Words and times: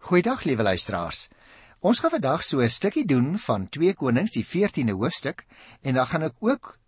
Goeiedag 0.00 0.46
liewe 0.48 0.62
luisteraars. 0.62 1.28
Ons 1.84 1.98
gaan 2.00 2.10
vandag 2.10 2.42
so 2.42 2.60
'n 2.64 2.70
stukkie 2.70 3.04
doen 3.04 3.38
van 3.38 3.68
2 3.68 3.94
Konings 3.94 4.32
die 4.32 4.44
14de 4.44 4.92
hoofstuk 4.96 5.44
en 5.82 5.94
dan 5.94 6.06
gaan 6.06 6.22
ek 6.22 6.36
ook 6.40 6.78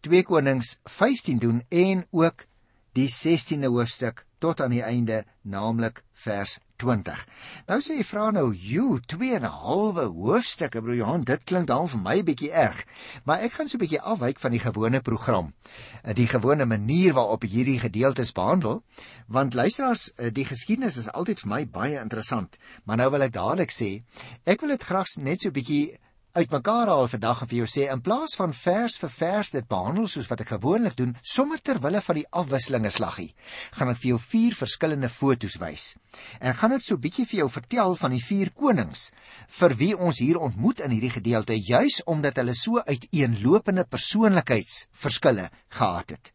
2 0.00 0.22
Konings 0.22 0.78
15 0.84 1.38
doen 1.38 1.62
en 1.68 2.06
ook 2.10 2.46
die 2.92 3.08
16de 3.08 3.70
hoofstuk 3.70 4.26
tot 4.38 4.60
aan 4.60 4.70
die 4.74 4.82
einde, 4.82 5.24
naamlik 5.42 6.02
vers 6.12 6.58
20. 6.78 7.24
Nou 7.66 7.78
sê 7.82 7.96
jy 7.98 8.04
vra 8.06 8.30
nou, 8.30 8.52
"Jo, 8.54 8.98
2 9.06 9.34
en 9.34 9.44
'n 9.44 9.50
halwe 9.50 10.04
hoofstukke, 10.04 10.80
broer 10.80 10.96
Johan, 10.96 11.22
dit 11.22 11.44
klink 11.44 11.66
dan 11.66 11.88
vir 11.88 12.00
my 12.00 12.22
bietjie 12.22 12.52
erg." 12.52 12.84
Maar 13.24 13.40
ek 13.40 13.52
gaan 13.52 13.68
so 13.68 13.76
'n 13.76 13.80
bietjie 13.80 14.00
afwyk 14.00 14.38
van 14.38 14.50
die 14.50 14.60
gewone 14.60 15.00
program. 15.00 15.54
Eh, 16.02 16.14
die 16.14 16.26
gewone 16.26 16.64
manier 16.64 17.12
waarop 17.12 17.42
hierdie 17.42 17.78
gedeeltes 17.78 18.32
behandel, 18.32 18.82
want 19.26 19.54
luisteraars, 19.54 20.12
eh, 20.14 20.30
die 20.32 20.44
geskiedenis 20.44 20.96
is 20.96 21.12
altyd 21.12 21.40
vir 21.40 21.48
my 21.48 21.66
baie 21.66 22.00
interessant. 22.00 22.58
Maar 22.84 22.96
nou 22.96 23.10
wil 23.10 23.22
ek 23.22 23.32
dadelik 23.32 23.70
sê, 23.70 24.02
ek 24.44 24.60
wil 24.60 24.70
dit 24.70 24.82
graag 24.82 25.16
net 25.16 25.40
so 25.40 25.48
'n 25.48 25.52
bietjie 25.52 25.98
uitmekaar 26.36 26.90
haal 26.92 27.08
vandag 27.08 27.42
en 27.42 27.48
vir 27.50 27.58
jou 27.58 27.68
sê 27.70 27.86
in 27.92 28.02
plaas 28.04 28.34
van 28.38 28.52
vers 28.52 28.98
vir 29.00 29.12
vers 29.12 29.50
dit 29.54 29.68
behandel 29.68 30.08
soos 30.10 30.28
wat 30.30 30.42
ek 30.44 30.52
gewoonlik 30.54 30.96
doen, 30.98 31.14
sommer 31.22 31.60
ter 31.62 31.80
wille 31.84 32.00
van 32.04 32.18
die 32.20 32.26
afwisselinge 32.40 32.90
slaggie, 32.92 33.30
gaan 33.78 33.92
ek 33.92 34.00
vir 34.02 34.10
jou 34.12 34.20
vier 34.22 34.56
verskillende 34.58 35.10
fotos 35.12 35.58
wys. 35.62 35.94
En 36.40 36.56
gaan 36.56 36.74
dit 36.76 36.84
so 36.84 37.00
bietjie 37.00 37.26
vir 37.28 37.42
jou 37.42 37.48
vertel 37.52 37.94
van 38.00 38.14
die 38.16 38.22
vier 38.22 38.52
konings 38.54 39.10
vir 39.60 39.74
wie 39.80 39.92
ons 39.96 40.20
hier 40.22 40.38
ontmoet 40.38 40.82
in 40.84 40.94
hierdie 40.94 41.14
gedeelte, 41.16 41.56
juis 41.56 42.02
omdat 42.06 42.40
hulle 42.40 42.54
so 42.56 42.82
uiteenlopende 42.84 43.84
persoonlikheidsverskille 43.88 45.48
gehad 45.78 46.16
het. 46.16 46.32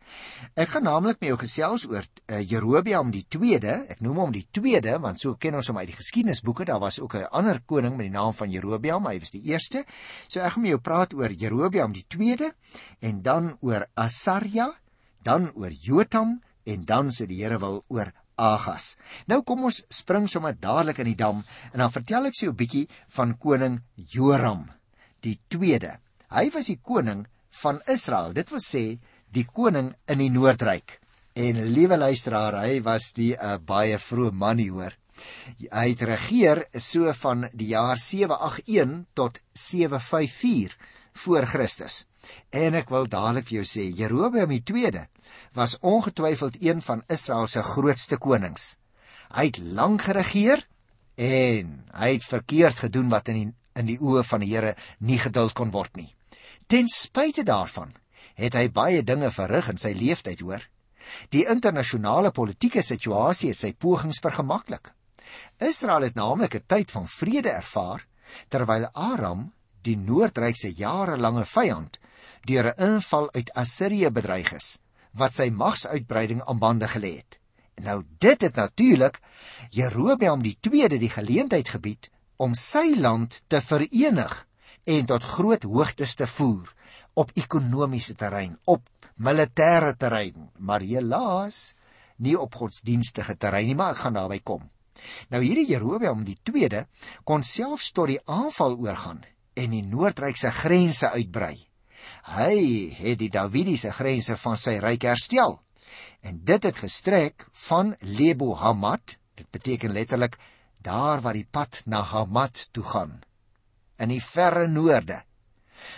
Ek 0.53 0.69
gaan 0.69 0.85
naamlik 0.85 1.17
met 1.21 1.31
jou 1.31 1.37
gesels 1.41 1.87
oor 1.89 2.03
uh, 2.05 2.37
Jerobeam 2.37 3.09
die 3.13 3.23
2de. 3.25 3.73
Ek 3.95 4.03
noem 4.05 4.19
hom 4.21 4.33
die 4.35 4.45
2de 4.53 4.99
want 5.01 5.21
so 5.21 5.33
ken 5.41 5.57
ons 5.57 5.71
hom 5.71 5.79
uit 5.81 5.89
die 5.89 5.97
geskiedenisboeke. 5.97 6.67
Daar 6.69 6.81
was 6.83 6.99
ook 7.01 7.15
'n 7.17 7.31
ander 7.31 7.61
koning 7.65 7.97
met 7.97 8.11
die 8.11 8.17
naam 8.17 8.33
van 8.33 8.51
Jerobeam, 8.51 9.07
hy 9.07 9.19
was 9.19 9.33
die 9.33 9.41
eerste. 9.49 9.82
So 10.27 10.41
ek 10.41 10.55
gaan 10.55 10.65
met 10.65 10.73
jou 10.73 10.81
praat 10.81 11.13
oor 11.13 11.31
Jerobeam 11.31 11.93
die 11.93 12.05
2de 12.07 12.51
en 13.01 13.21
dan 13.21 13.57
oor 13.61 13.87
Asaria, 13.95 14.71
dan 15.23 15.51
oor 15.55 15.71
Jotam 15.71 16.41
en 16.65 16.85
dan 16.85 17.11
sê 17.11 17.27
die 17.27 17.43
Here 17.43 17.59
wil 17.59 17.83
oor 17.87 18.11
Agas. 18.35 18.95
Nou 19.29 19.43
kom 19.45 19.67
ons 19.69 19.83
spring 19.93 20.27
sommer 20.27 20.55
dadelik 20.57 20.99
in 21.03 21.11
die 21.11 21.19
dam 21.19 21.43
en 21.71 21.83
dan 21.83 21.91
vertel 21.93 22.31
ek 22.31 22.37
sê 22.39 22.47
'n 22.47 22.55
bietjie 22.55 22.87
van 23.09 23.37
koning 23.37 23.81
Joram 23.95 24.69
die 25.21 25.39
2de. 25.49 25.97
Hy 26.29 26.49
was 26.53 26.67
die 26.67 26.79
koning 26.81 27.27
van 27.61 27.81
Israel. 27.87 28.33
Dit 28.33 28.49
wil 28.49 28.59
sê 28.59 28.99
die 29.33 29.45
koning 29.45 29.93
in 30.07 30.19
die 30.19 30.29
Noordryk. 30.29 30.99
En 31.33 31.57
liewe 31.73 31.97
luisteraar, 31.97 32.59
hy 32.61 32.81
was 32.81 33.13
die 33.13 33.33
'n 33.33 33.39
uh, 33.41 33.57
baie 33.57 33.97
vroeë 33.97 34.31
man 34.31 34.57
hier 34.57 34.71
hoor. 34.71 34.93
Hy 35.69 35.85
het 35.91 36.01
regeer 36.07 36.63
so 36.79 37.11
van 37.21 37.47
die 37.53 37.71
jaar 37.73 37.97
781 37.97 39.05
tot 39.13 39.39
754 39.51 40.77
voor 41.23 41.45
Christus. 41.45 42.03
En 42.49 42.75
ek 42.79 42.89
wil 42.93 43.07
dadelik 43.11 43.49
vir 43.49 43.59
jou 43.61 43.65
sê, 43.67 43.87
Jerobeam 43.97 44.51
II 44.51 45.05
was 45.53 45.77
ongetwyfeld 45.81 46.57
een 46.61 46.81
van 46.81 47.03
Israel 47.07 47.47
se 47.47 47.63
grootste 47.63 48.17
konings. 48.17 48.77
Hy 49.33 49.49
het 49.49 49.59
lank 49.59 50.07
geregeer 50.07 50.65
en 51.15 51.83
hy 51.93 52.13
het 52.15 52.25
verkeerd 52.25 52.85
gedoen 52.85 53.09
wat 53.09 53.29
in 53.33 53.39
die, 53.39 53.49
in 53.77 53.89
die 53.89 53.99
oë 53.99 54.23
van 54.25 54.41
die 54.41 54.53
Here 54.53 54.75
nie 54.99 55.19
geduld 55.19 55.53
kon 55.53 55.73
word 55.73 55.95
nie. 55.97 56.09
Ten 56.67 56.87
spyte 56.87 57.43
daarvan 57.43 57.93
het 58.39 58.55
hy 58.57 58.69
baie 58.73 59.03
dinge 59.05 59.29
verrig 59.33 59.69
in 59.69 59.77
sy 59.77 59.93
lewenstyd, 59.93 60.41
hoor. 60.41 60.63
Die 61.29 61.45
internasionale 61.49 62.31
politieke 62.31 62.81
situasie 62.81 63.51
het 63.51 63.59
sy 63.59 63.73
pogings 63.77 64.21
vergemaklik. 64.23 64.93
Israel 65.57 66.01
het 66.01 66.15
naamlik 66.15 66.55
'n 66.55 66.63
tyd 66.67 66.91
van 66.91 67.07
vrede 67.07 67.49
ervaar 67.49 68.05
terwyl 68.47 68.87
Aram, 68.93 69.53
die 69.81 69.97
Noordryk 69.97 70.55
se 70.55 70.73
jarelange 70.73 71.45
vyand, 71.45 71.99
deur 72.41 72.73
'n 72.73 72.83
inval 72.83 73.33
uit 73.33 73.53
Assirië 73.53 74.09
bedreig 74.09 74.53
is 74.53 74.79
wat 75.11 75.33
sy 75.33 75.49
magsuitbreiding 75.49 76.41
aan 76.41 76.59
bande 76.59 76.87
gelê 76.87 77.17
het. 77.17 77.37
Nou 77.81 78.03
dit 78.17 78.41
het 78.41 78.55
natuurlik 78.55 79.19
Jerobeam 79.69 80.41
die 80.41 80.57
2de 80.61 80.97
die 80.97 81.09
geleentheid 81.09 81.69
gebied 81.69 82.09
om 82.37 82.53
sy 82.53 82.95
land 82.97 83.41
te 83.47 83.61
verenig 83.61 84.47
en 84.83 85.05
tot 85.05 85.23
groot 85.23 85.63
hoogtes 85.63 86.15
te 86.15 86.27
voer 86.27 86.73
op 87.13 87.31
ekonomiese 87.37 88.15
terrein, 88.15 88.57
op 88.65 88.89
militêre 89.15 89.93
terrein, 89.97 90.49
maar 90.57 90.81
helaas 90.81 91.73
nie 92.17 92.35
op 92.39 92.55
godsdienstige 92.55 93.37
terrein 93.37 93.67
nie, 93.69 93.75
maar 93.77 93.93
ek 93.93 94.03
gaan 94.05 94.17
daarby 94.17 94.39
kom. 94.43 94.65
Nou 95.29 95.41
hierdie 95.43 95.67
Jerobeam 95.69 96.23
die 96.27 96.37
2de 96.49 96.85
kon 97.23 97.43
selfs 97.43 97.91
tot 97.91 98.11
die 98.11 98.21
aanval 98.25 98.77
oorgaan 98.77 99.23
en 99.53 99.75
die 99.75 99.83
noordrykse 99.85 100.51
grense 100.51 101.11
uitbrei. 101.13 101.55
Hy 102.35 102.55
het 102.99 103.19
die 103.19 103.31
Davidiese 103.31 103.91
grense 103.91 104.37
van 104.37 104.57
sy 104.57 104.77
ryk 104.83 105.05
herstel. 105.07 105.59
En 106.21 106.39
dit 106.45 106.63
het 106.63 106.79
gestrek 106.79 107.45
van 107.67 107.93
Lebo 107.99 108.55
Hamat, 108.55 109.17
dit 109.35 109.49
beteken 109.51 109.93
letterlik 109.93 110.39
daar 110.81 111.21
waar 111.21 111.37
die 111.37 111.47
pad 111.49 111.81
na 111.85 112.01
Hamat 112.01 112.67
toe 112.71 112.83
gaan 112.83 113.21
in 114.03 114.11
die 114.11 114.23
verre 114.23 114.67
noorde 114.67 115.21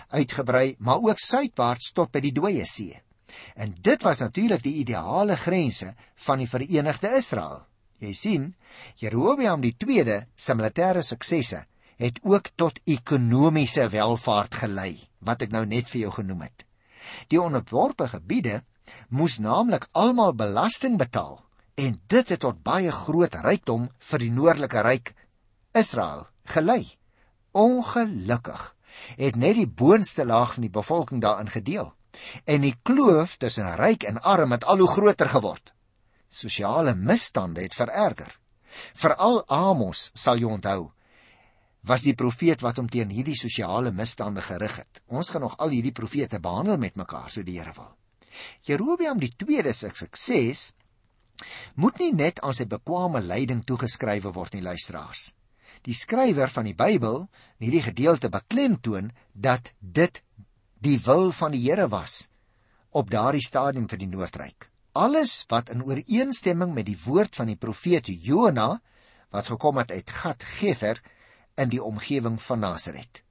uitgebrei, 0.10 0.76
maar 0.80 1.02
ook 1.02 1.22
suidwaarts 1.22 1.92
tot 1.94 2.12
by 2.14 2.22
die 2.24 2.34
Dooie 2.34 2.66
See. 2.66 2.96
En 3.56 3.74
dit 3.82 4.02
was 4.06 4.22
natuurlik 4.24 4.64
die 4.64 4.80
ideale 4.82 5.38
grense 5.38 5.94
van 6.28 6.42
die 6.42 6.50
Verenigde 6.50 7.12
Israel. 7.18 7.66
Jy 8.04 8.12
sien, 8.14 8.46
Jerobeam 9.00 9.62
die 9.64 9.74
2de 9.80 10.26
se 10.36 10.54
militêre 10.56 11.04
suksesse 11.04 11.62
het 11.96 12.20
ook 12.28 12.50
tot 12.60 12.82
ekonomiese 12.84 13.88
welvaart 13.94 14.58
gelei, 14.66 15.00
wat 15.24 15.46
ek 15.46 15.54
nou 15.56 15.64
net 15.66 15.88
vir 15.92 16.02
jou 16.06 16.12
genoem 16.18 16.44
het. 16.50 16.66
Die 17.32 17.40
onderworpe 17.40 18.10
gebiede 18.12 18.64
moes 19.10 19.38
naamlik 19.40 19.88
almal 19.94 20.36
belasting 20.36 20.98
betaal 21.00 21.40
en 21.80 21.96
dit 22.12 22.32
het 22.34 22.42
tot 22.44 22.64
baie 22.64 22.92
groot 22.92 23.36
rykdom 23.46 23.88
vir 24.10 24.24
die 24.24 24.32
noordelike 24.32 24.84
ryk 24.84 25.14
Israel 25.76 26.28
gelei. 26.52 26.84
Ongelukkig 27.56 28.74
het 29.16 29.40
net 29.40 29.56
die 29.56 29.68
boonste 29.68 30.26
laag 30.28 30.56
van 30.58 30.68
die 30.68 30.76
bevolking 30.80 31.24
daarin 31.24 31.52
gedeel 31.52 31.94
en 32.44 32.64
die 32.64 32.76
kloof 32.84 33.38
tussen 33.40 33.76
ryk 33.80 34.04
en 34.08 34.20
arm 34.20 34.56
het 34.56 34.68
al 34.68 34.84
hoe 34.84 34.92
groter 34.92 35.32
geword 35.32 35.75
sosiale 36.36 36.96
misstande 36.96 37.64
het 37.64 37.76
vererger. 37.78 38.34
Veral 38.94 39.42
Amos 39.48 40.10
sal 40.14 40.42
jy 40.42 40.52
onthou 40.52 40.92
was 41.86 42.02
die 42.02 42.16
profeet 42.18 42.64
wat 42.66 42.80
hom 42.82 42.88
teen 42.90 43.12
hierdie 43.14 43.38
sosiale 43.38 43.92
misstande 43.94 44.42
gerig 44.42 44.80
het. 44.82 45.04
Ons 45.06 45.30
gaan 45.30 45.46
nog 45.46 45.58
al 45.62 45.74
hierdie 45.76 45.94
profete 45.94 46.40
behandel 46.42 46.80
met 46.82 46.98
mekaar 46.98 47.30
so 47.30 47.46
die 47.46 47.60
Here 47.60 47.74
wil. 47.78 47.94
Jerobeam 48.66 49.22
die 49.22 49.32
tweede 49.38 49.74
se 49.74 49.92
sukses 49.94 50.72
moet 51.76 52.00
nie 52.00 52.12
net 52.16 52.42
aan 52.42 52.56
sy 52.58 52.66
bekwame 52.66 53.22
leiding 53.22 53.64
toegeskryf 53.68 54.26
word 54.34 54.58
nie 54.58 54.66
luisteraars. 54.66 55.34
Die 55.86 55.94
skrywer 55.94 56.50
van 56.50 56.66
die 56.66 56.76
Bybel 56.76 57.28
in 57.60 57.68
hierdie 57.68 57.86
gedeelte 57.92 58.32
beklemtoon 58.34 59.12
dat 59.34 59.74
dit 59.80 60.24
die 60.82 60.98
wil 61.06 61.32
van 61.32 61.54
die 61.54 61.62
Here 61.68 61.88
was 61.88 62.26
op 62.90 63.12
daardie 63.12 63.44
stadium 63.46 63.86
vir 63.92 64.02
die 64.02 64.10
Noordryk 64.10 64.72
alles 64.96 65.44
wat 65.52 65.70
in 65.74 65.84
ooreenstemming 65.84 66.74
met 66.74 66.88
die 66.88 67.00
woord 67.04 67.36
van 67.36 67.52
die 67.52 67.60
profeet 67.60 68.08
Jona 68.08 68.80
wat 69.36 69.52
gekom 69.52 69.82
het 69.82 69.92
uit 69.92 70.10
Gat 70.10 70.44
Gefer 70.58 71.02
in 71.60 71.72
die 71.72 71.84
omgewing 71.84 72.38
van 72.42 72.64
Nasaret. 72.64 73.22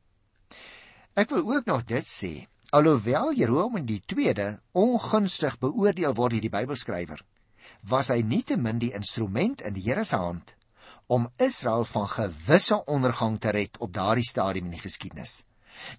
Ek 1.16 1.30
wil 1.32 1.46
ook 1.56 1.68
nog 1.70 1.84
dit 1.88 2.08
sê, 2.08 2.32
alhoewel 2.74 3.32
Jerobeam 3.38 3.86
die 3.86 4.02
2de 4.12 4.58
ongunstig 4.76 5.56
beoordeel 5.62 6.16
word 6.18 6.36
deur 6.36 6.44
die 6.44 6.52
Bybelskrywer, 6.52 7.22
was 7.88 8.10
hy 8.12 8.20
nietemin 8.26 8.80
die 8.82 8.92
instrument 8.96 9.64
in 9.64 9.76
die 9.76 9.86
Here 9.86 10.04
se 10.04 10.20
hand 10.20 10.54
om 11.06 11.28
Israel 11.36 11.84
van 11.84 12.08
gewisse 12.08 12.78
ondergang 12.88 13.36
te 13.40 13.52
red 13.52 13.76
op 13.84 13.92
daardie 13.92 14.24
stadium 14.24 14.70
in 14.70 14.76
die 14.76 14.84
geskiedenis. 14.84 15.44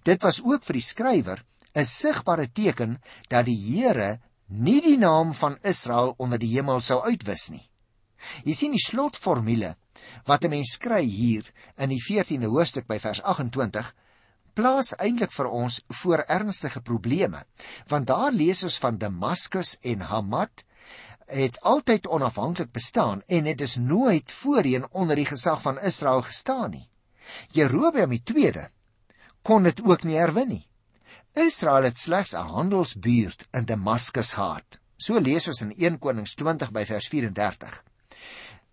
Dit 0.02 0.22
was 0.26 0.40
ook 0.42 0.64
vir 0.66 0.78
die 0.78 0.86
skrywer 0.86 1.42
'n 1.76 1.84
sigbare 1.84 2.48
teken 2.52 3.00
dat 3.28 3.44
die 3.46 3.58
Here 3.58 4.20
nie 4.46 4.80
die 4.80 4.98
naam 4.98 5.34
van 5.34 5.58
Israel 5.62 6.14
onder 6.18 6.38
die 6.38 6.52
hemel 6.54 6.80
sou 6.80 7.02
uitwis 7.02 7.48
nie. 7.50 7.64
Jy 8.44 8.54
sien 8.54 8.74
die 8.74 8.82
slotformule 8.82 9.74
wat 10.26 10.44
'n 10.44 10.50
mens 10.50 10.76
kry 10.78 11.02
hier 11.04 11.44
in 11.76 11.88
die 11.88 12.02
14de 12.02 12.46
hoofstuk 12.46 12.86
by 12.86 12.98
vers 12.98 13.22
28 13.22 13.94
plaas 14.54 14.94
eintlik 14.96 15.32
vir 15.32 15.48
ons 15.48 15.80
voor 15.88 16.24
ernstige 16.28 16.80
probleme 16.80 17.44
want 17.88 18.06
daar 18.06 18.32
lees 18.32 18.62
ons 18.62 18.78
van 18.78 18.98
Damaskus 18.98 19.76
en 19.82 20.00
Hamat 20.00 20.64
het 21.26 21.60
altyd 21.60 22.06
onafhanklik 22.06 22.72
bestaan 22.72 23.22
en 23.26 23.44
het 23.44 23.58
dus 23.58 23.76
nooit 23.76 24.32
voorheen 24.32 24.86
onder 24.92 25.16
die 25.16 25.26
gesag 25.26 25.62
van 25.62 25.80
Israel 25.80 26.22
gestaan 26.22 26.70
nie. 26.70 26.88
Jerobeam 27.50 28.10
die 28.10 28.22
2de 28.22 28.68
kon 29.42 29.62
dit 29.62 29.82
ook 29.82 30.02
nie 30.02 30.16
herwin 30.16 30.48
nie. 30.48 30.68
Israel 31.36 31.82
het 31.82 31.98
slegs 31.98 32.32
'n 32.32 32.48
handelsbuurt 32.48 33.48
in 33.52 33.64
Damaskus 33.64 34.32
gehad. 34.32 34.80
So 34.96 35.18
lees 35.18 35.48
ons 35.48 35.60
in 35.60 35.72
1 35.76 35.98
Konings 35.98 36.34
20 36.34 36.70
by 36.72 36.84
vers 36.84 37.08
34. 37.08 37.82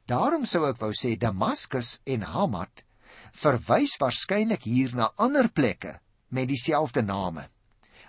Daarom 0.05 0.45
sou 0.45 0.69
ek 0.69 0.79
wou 0.79 0.91
sê 0.93 1.17
Damaskus 1.17 1.99
en 2.03 2.21
Hamat 2.21 2.83
verwys 3.31 3.97
waarskynlik 3.97 4.63
hier 4.63 4.95
na 4.95 5.11
ander 5.15 5.51
plekke 5.51 5.99
met 6.27 6.47
dieselfde 6.47 7.01
name. 7.01 7.49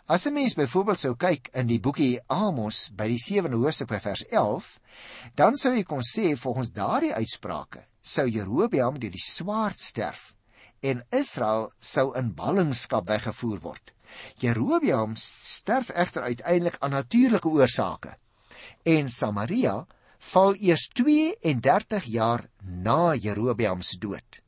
As 0.06 0.26
'n 0.26 0.32
mens 0.32 0.54
byvoorbeeld 0.54 1.00
sou 1.00 1.14
kyk 1.16 1.48
in 1.52 1.66
die 1.66 1.80
boekie 1.80 2.20
Amos 2.26 2.90
by 2.94 3.08
die 3.08 3.18
7de 3.18 3.56
hoofstuk 3.56 3.88
by 3.88 4.00
vers 4.00 4.24
11, 4.30 4.78
dan 5.34 5.56
sou 5.56 5.74
jy 5.74 5.82
kon 5.82 6.02
sê 6.02 6.36
volgens 6.36 6.70
daardie 6.70 7.14
uitsprake 7.14 7.86
sou 8.00 8.28
Jerobeam 8.28 8.98
deur 8.98 9.10
die 9.10 9.30
swaard 9.30 9.80
sterf 9.80 10.34
en 10.80 11.04
Israel 11.10 11.72
sou 11.78 12.12
in 12.12 12.34
ballingskap 12.34 13.08
weggevoer 13.08 13.60
word. 13.60 13.94
Jerobeam 14.42 15.16
sterf 15.16 15.90
egter 15.90 16.22
uiteindelik 16.22 16.76
aan 16.78 16.90
natuurlike 16.90 17.48
oorsake. 17.48 18.16
En 18.82 19.08
Samaria 19.08 19.86
val 20.32 20.54
eers 20.54 20.88
32 20.88 22.04
jaar 22.04 22.48
na 22.60 23.14
Jerobeam 23.14 23.82
se 23.82 23.98
dood. 23.98 24.40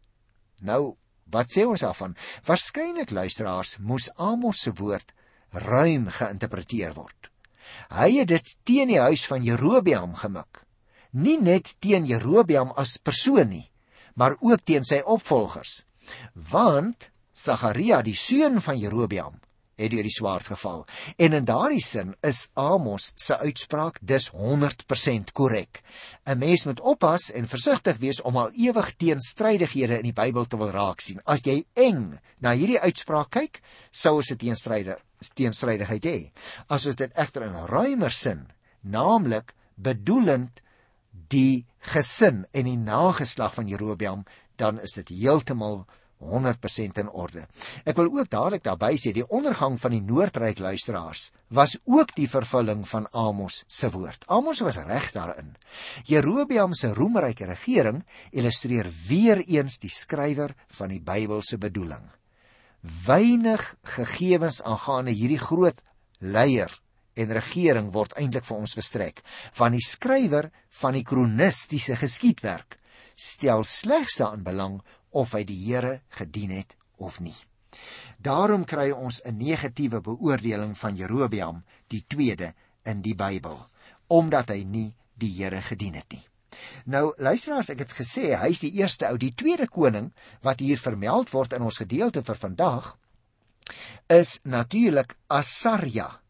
Nou, 0.62 0.96
wat 1.30 1.52
sê 1.52 1.66
ons 1.66 1.82
daarvan? 1.84 2.16
Waarskynlik 2.46 3.10
luisteraars 3.10 3.76
moes 3.78 4.10
Amos 4.16 4.62
se 4.62 4.72
woord 4.72 5.12
ruim 5.52 6.08
geïnterpreteer 6.08 6.94
word. 6.96 7.30
Hy 7.90 8.10
het 8.20 8.30
dit 8.30 8.52
teen 8.64 8.92
die 8.92 9.00
huis 9.00 9.26
van 9.28 9.44
Jerobeam 9.44 10.14
gemik. 10.18 10.62
Nie 11.16 11.38
net 11.40 11.76
teen 11.80 12.06
Jerobeam 12.06 12.72
as 12.76 12.96
persoon 12.98 13.48
nie, 13.50 13.66
maar 14.14 14.36
ook 14.40 14.64
teen 14.64 14.84
sy 14.84 15.00
opvolgers. 15.04 15.84
Want 16.34 17.10
Sagaria, 17.36 18.00
die 18.02 18.16
seun 18.16 18.60
van 18.64 18.78
Jerobeam, 18.80 19.40
het 19.76 19.92
deur 19.92 20.06
die 20.06 20.12
swaard 20.12 20.48
geval. 20.48 20.84
En 21.16 21.36
in 21.36 21.44
daardie 21.44 21.82
sin 21.84 22.14
is 22.24 22.48
Amos 22.54 23.12
se 23.14 23.38
uitspraak 23.38 23.98
dus 24.00 24.30
100% 24.32 25.32
korrek. 25.32 25.82
'n 26.24 26.38
Mens 26.38 26.64
moet 26.64 26.80
oppas 26.80 27.30
en 27.32 27.48
versigtig 27.48 27.96
wees 27.96 28.22
om 28.22 28.36
al 28.36 28.50
ewig 28.52 28.94
teenstrydighede 28.96 29.96
in 29.96 30.08
die 30.08 30.16
Bybel 30.16 30.46
te 30.46 30.56
wil 30.56 30.70
raak 30.70 31.00
sien. 31.00 31.20
As 31.24 31.40
jy 31.44 31.64
eng 31.74 32.18
na 32.38 32.52
hierdie 32.52 32.80
uitspraak 32.80 33.30
kyk, 33.30 33.60
sou 33.90 34.16
ons 34.16 34.30
'n 34.30 34.36
teenstryde 34.36 34.98
teenstrydigheid 35.34 36.04
hê. 36.04 36.30
As 36.68 36.86
ons 36.86 36.96
dit 36.96 37.12
egter 37.14 37.42
in 37.42 37.54
ruimer 37.68 38.10
sin, 38.10 38.46
naamlik 38.80 39.54
bedoelend 39.74 40.62
die 41.28 41.66
gesin 41.78 42.44
en 42.52 42.64
die 42.64 42.76
nageslag 42.76 43.54
van 43.54 43.68
Jerobeam, 43.68 44.24
dan 44.56 44.80
is 44.80 44.92
dit 44.92 45.08
heeltemal 45.08 45.86
100% 46.20 46.98
in 46.98 47.10
orde. 47.12 47.44
Ek 47.84 47.96
wil 47.96 48.08
ook 48.08 48.30
dadelik 48.32 48.64
daarby 48.64 48.94
sê 49.00 49.12
die 49.12 49.26
ondergang 49.28 49.76
van 49.80 49.92
die 49.92 50.02
Noordryk 50.02 50.58
luisteraars 50.58 51.30
was 51.48 51.76
ook 51.84 52.14
die 52.16 52.28
vervulling 52.28 52.86
van 52.88 53.08
Amos 53.12 53.62
se 53.68 53.90
woord. 53.92 54.24
Amos 54.26 54.62
was 54.64 54.80
reg 54.88 55.10
daarin. 55.12 55.54
Jerobeam 56.08 56.74
se 56.74 56.92
roemryke 56.94 57.46
regering 57.46 58.02
illustreer 58.32 58.88
weer 59.08 59.42
eens 59.44 59.78
die 59.78 59.92
skrywer 59.92 60.56
van 60.78 60.94
die 60.94 61.00
Bybelse 61.00 61.58
bedoeling. 61.58 62.08
Weinig 63.06 63.74
gegevens 63.96 64.62
aangaande 64.62 65.12
hierdie 65.12 65.42
groot 65.42 65.80
leier 66.18 66.72
en 67.16 67.32
regering 67.32 67.92
word 67.92 68.16
eintlik 68.20 68.44
vir 68.44 68.58
ons 68.60 68.76
verstrek 68.76 69.22
van 69.56 69.76
die 69.76 69.84
skrywer 69.84 70.50
van 70.80 70.96
die 70.96 71.04
kronistiese 71.06 71.96
geskiedwerk 72.00 72.78
stel 73.16 73.64
slegs 73.64 74.18
daarin 74.20 74.44
belang 74.44 74.76
of 75.16 75.32
hy 75.36 75.44
die 75.48 75.58
Here 75.64 76.00
gedien 76.18 76.52
het 76.52 76.76
of 77.00 77.20
nie. 77.24 77.36
Daarom 78.18 78.64
kry 78.64 78.90
ons 78.90 79.20
'n 79.24 79.36
negatiewe 79.36 80.00
beoordeling 80.00 80.76
van 80.78 80.96
Jerobeam 80.96 81.64
die 81.88 82.04
tweede 82.06 82.54
in 82.84 83.02
die 83.02 83.14
Bybel 83.14 83.58
omdat 84.08 84.48
hy 84.48 84.62
nie 84.64 84.94
die 85.18 85.32
Here 85.36 85.60
gedien 85.62 85.94
het 85.94 86.12
nie. 86.12 86.22
Nou 86.84 87.12
luisteraars, 87.18 87.68
ek 87.68 87.78
het 87.78 87.92
gesê 87.92 88.36
hy's 88.38 88.60
die 88.62 88.72
eerste 88.78 89.08
ou, 89.10 89.16
die 89.18 89.34
tweede 89.34 89.66
koning 89.68 90.12
wat 90.42 90.60
hier 90.60 90.78
vermeld 90.78 91.32
word 91.34 91.52
in 91.52 91.62
ons 91.62 91.80
gedeelte 91.82 92.22
vir 92.22 92.36
vandag 92.36 92.96
is 94.06 94.38
natuurlik 94.44 95.16
Asarja. 95.26 96.20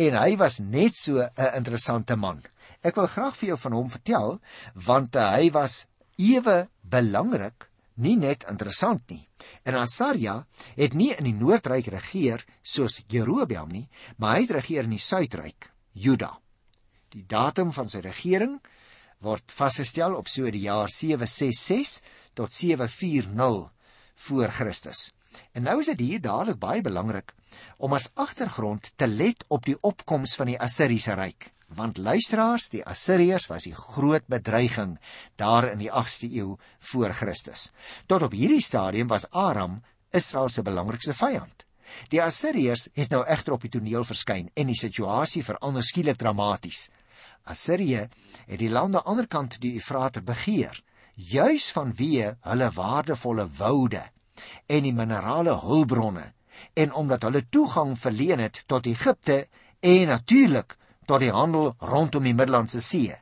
En 0.00 0.16
hy 0.16 0.36
was 0.36 0.58
net 0.58 0.96
so 0.96 1.20
'n 1.20 1.54
interessante 1.54 2.16
man. 2.16 2.42
Ek 2.82 2.96
wil 2.96 3.06
graag 3.06 3.36
vir 3.36 3.48
jou 3.48 3.58
van 3.58 3.72
hom 3.72 3.90
vertel 3.90 4.40
want 4.74 5.14
hy 5.14 5.50
was 5.50 5.86
ewe 6.16 6.68
belangrik 6.82 7.68
nie 7.94 8.16
net 8.16 8.46
interessant 8.50 9.04
nie. 9.10 9.26
En 9.64 9.76
Asaria 9.76 10.42
het 10.76 10.94
nie 10.94 11.10
in 11.16 11.28
die 11.28 11.36
noordryk 11.36 11.90
regeer 11.92 12.44
soos 12.62 13.00
Jerobeam 13.08 13.72
nie, 13.72 13.88
maar 14.16 14.36
hy 14.36 14.46
het 14.46 14.56
regeer 14.58 14.88
in 14.88 14.96
die 14.96 15.02
suidryk, 15.02 15.70
Juda. 15.92 16.32
Die 17.12 17.24
datum 17.28 17.72
van 17.72 17.90
sy 17.92 18.00
regering 18.04 18.58
word 19.22 19.52
vasgestel 19.54 20.16
op 20.18 20.28
so 20.28 20.50
die 20.50 20.64
jaar 20.64 20.90
766 20.90 22.00
tot 22.34 22.52
740 22.52 23.68
voor 24.26 24.54
Christus. 24.56 25.12
En 25.52 25.64
nou 25.68 25.78
is 25.80 25.90
dit 25.92 26.00
hier 26.00 26.20
dadelik 26.20 26.58
baie 26.60 26.82
belangrik 26.84 27.32
om 27.78 27.92
as 27.96 28.10
agtergrond 28.14 28.92
te 28.96 29.08
let 29.08 29.44
op 29.48 29.64
die 29.68 29.76
opkoms 29.80 30.34
van 30.36 30.52
die 30.52 30.60
Assiriese 30.60 31.16
ryk 31.16 31.50
want 31.76 31.98
luisteraars 31.98 32.68
die 32.72 32.84
Assiriërs 32.84 33.48
was 33.50 33.66
die 33.68 33.74
groot 33.76 34.26
bedreiging 34.26 34.98
daar 35.40 35.68
in 35.70 35.78
die 35.82 35.90
8ste 35.90 36.30
eeu 36.30 36.56
voor 36.92 37.12
Christus. 37.16 37.70
Tot 38.06 38.22
op 38.22 38.32
hierdie 38.36 38.62
stadium 38.62 39.08
was 39.08 39.28
Aram 39.30 39.82
Israel 40.10 40.48
se 40.48 40.62
belangrikste 40.62 41.14
vyand. 41.14 41.66
Die 42.08 42.22
Assiriërs 42.22 42.88
het 42.96 43.12
nou 43.12 43.22
egter 43.26 43.56
op 43.56 43.64
die 43.64 43.72
toneel 43.72 44.04
verskyn 44.04 44.50
en 44.54 44.68
die 44.68 44.78
situasie 44.78 45.44
verander 45.44 45.84
skielik 45.84 46.18
dramaties. 46.20 46.88
Assirië 47.44 48.08
het 48.46 48.58
die 48.58 48.70
lande 48.70 48.98
aan 48.98 49.02
die 49.02 49.10
ander 49.10 49.26
kant 49.26 49.58
die 49.60 49.74
Eufraat 49.78 50.20
begeer, 50.24 50.76
juis 51.14 51.70
vanweë 51.74 52.36
hulle 52.48 52.68
waardevolle 52.76 53.48
woude 53.58 54.02
en 54.66 54.86
die 54.86 54.94
minerale 54.94 55.58
hulpbronne 55.64 56.32
en 56.78 56.92
omdat 56.92 57.26
hulle 57.26 57.44
toegang 57.48 57.96
verleen 57.98 58.40
het 58.40 58.62
tot 58.66 58.86
Egipte 58.86 59.46
en 59.80 60.06
natuurlik 60.06 60.76
tot 61.06 61.20
die 61.20 61.32
handel 61.32 61.74
rondom 61.78 62.22
die 62.22 62.34
Middellandse 62.34 62.80
See. 62.80 63.14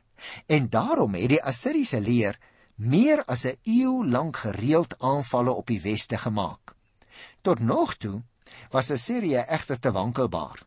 En 0.47 0.69
daarom 0.69 1.13
het 1.17 1.29
die 1.29 1.43
Assiriese 1.43 2.01
leer 2.01 2.37
meer 2.75 3.23
as 3.25 3.45
'n 3.45 3.57
eeu 3.63 4.05
lank 4.05 4.37
gereeld 4.37 4.99
aanvalle 4.99 5.51
op 5.51 5.67
die 5.67 5.81
weste 5.81 6.17
gemaak. 6.17 6.75
Tot 7.41 7.59
nog 7.59 7.95
toe 7.95 8.21
was 8.69 8.91
Assirië 8.91 9.45
egter 9.47 9.79
te 9.79 9.91
wankelbaar 9.91 10.63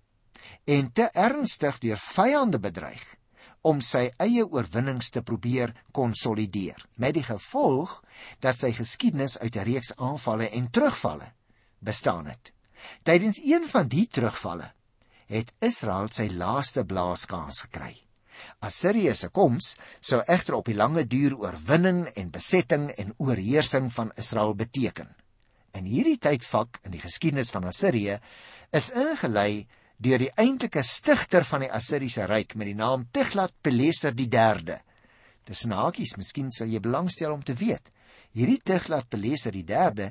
en 0.65 0.93
te 0.93 1.09
ernstig 1.13 1.79
deur 1.79 1.99
vyande 1.99 2.59
bedreig 2.59 3.17
om 3.61 3.81
sy 3.81 4.11
eie 4.17 4.45
oorwinnings 4.45 5.11
te 5.11 5.23
probeer 5.23 5.73
konsolideer 5.93 6.87
met 6.95 7.15
die 7.15 7.25
gevolg 7.25 8.03
dat 8.45 8.59
sy 8.59 8.73
geskiedenis 8.73 9.39
uit 9.39 9.57
'n 9.57 9.65
reeks 9.65 9.97
aanvalle 9.97 10.49
en 10.49 10.71
terugvalle 10.71 11.33
bestaan 11.79 12.27
het. 12.27 12.53
Tydens 13.03 13.41
een 13.41 13.65
van 13.69 13.89
die 13.89 14.07
terugvalle 14.07 14.73
het 15.31 15.53
Israel 15.65 16.11
sy 16.13 16.29
laaste 16.33 16.85
blaaskans 16.85 17.65
gekry. 17.67 17.95
Assirië 18.65 19.15
se 19.15 19.29
koms 19.29 19.75
sou 20.01 20.21
egter 20.29 20.57
op 20.59 20.69
die 20.69 20.77
lange 20.77 21.05
duur 21.09 21.37
oorwinning 21.41 22.07
en 22.17 22.33
besetting 22.35 22.91
en 22.99 23.15
oorheersing 23.19 23.91
van 23.93 24.13
Israel 24.21 24.55
beteken. 24.55 25.09
In 25.75 25.89
hierdie 25.91 26.19
tydvak 26.23 26.79
in 26.85 26.95
die 26.95 27.03
geskiedenis 27.03 27.51
van 27.55 27.67
Assirië 27.71 28.19
is 28.75 28.91
ingelei 28.95 29.67
deur 30.05 30.21
die 30.23 30.33
eintlike 30.41 30.83
stigter 30.83 31.47
van 31.47 31.65
die 31.65 31.73
Assiriese 31.73 32.27
ryk 32.31 32.55
met 32.59 32.71
die 32.71 32.79
naam 32.79 33.07
Tiglat-Pileser 33.15 34.15
III. 34.19 34.79
Dis 35.45 35.65
nakies, 35.69 36.17
miskien 36.17 36.51
sal 36.53 36.71
jy 36.73 36.81
belangstel 36.81 37.33
om 37.33 37.43
te 37.43 37.55
weet. 37.59 37.91
Hierdie 38.35 38.61
Tiglat-Pileser 38.65 39.55
III 39.55 40.11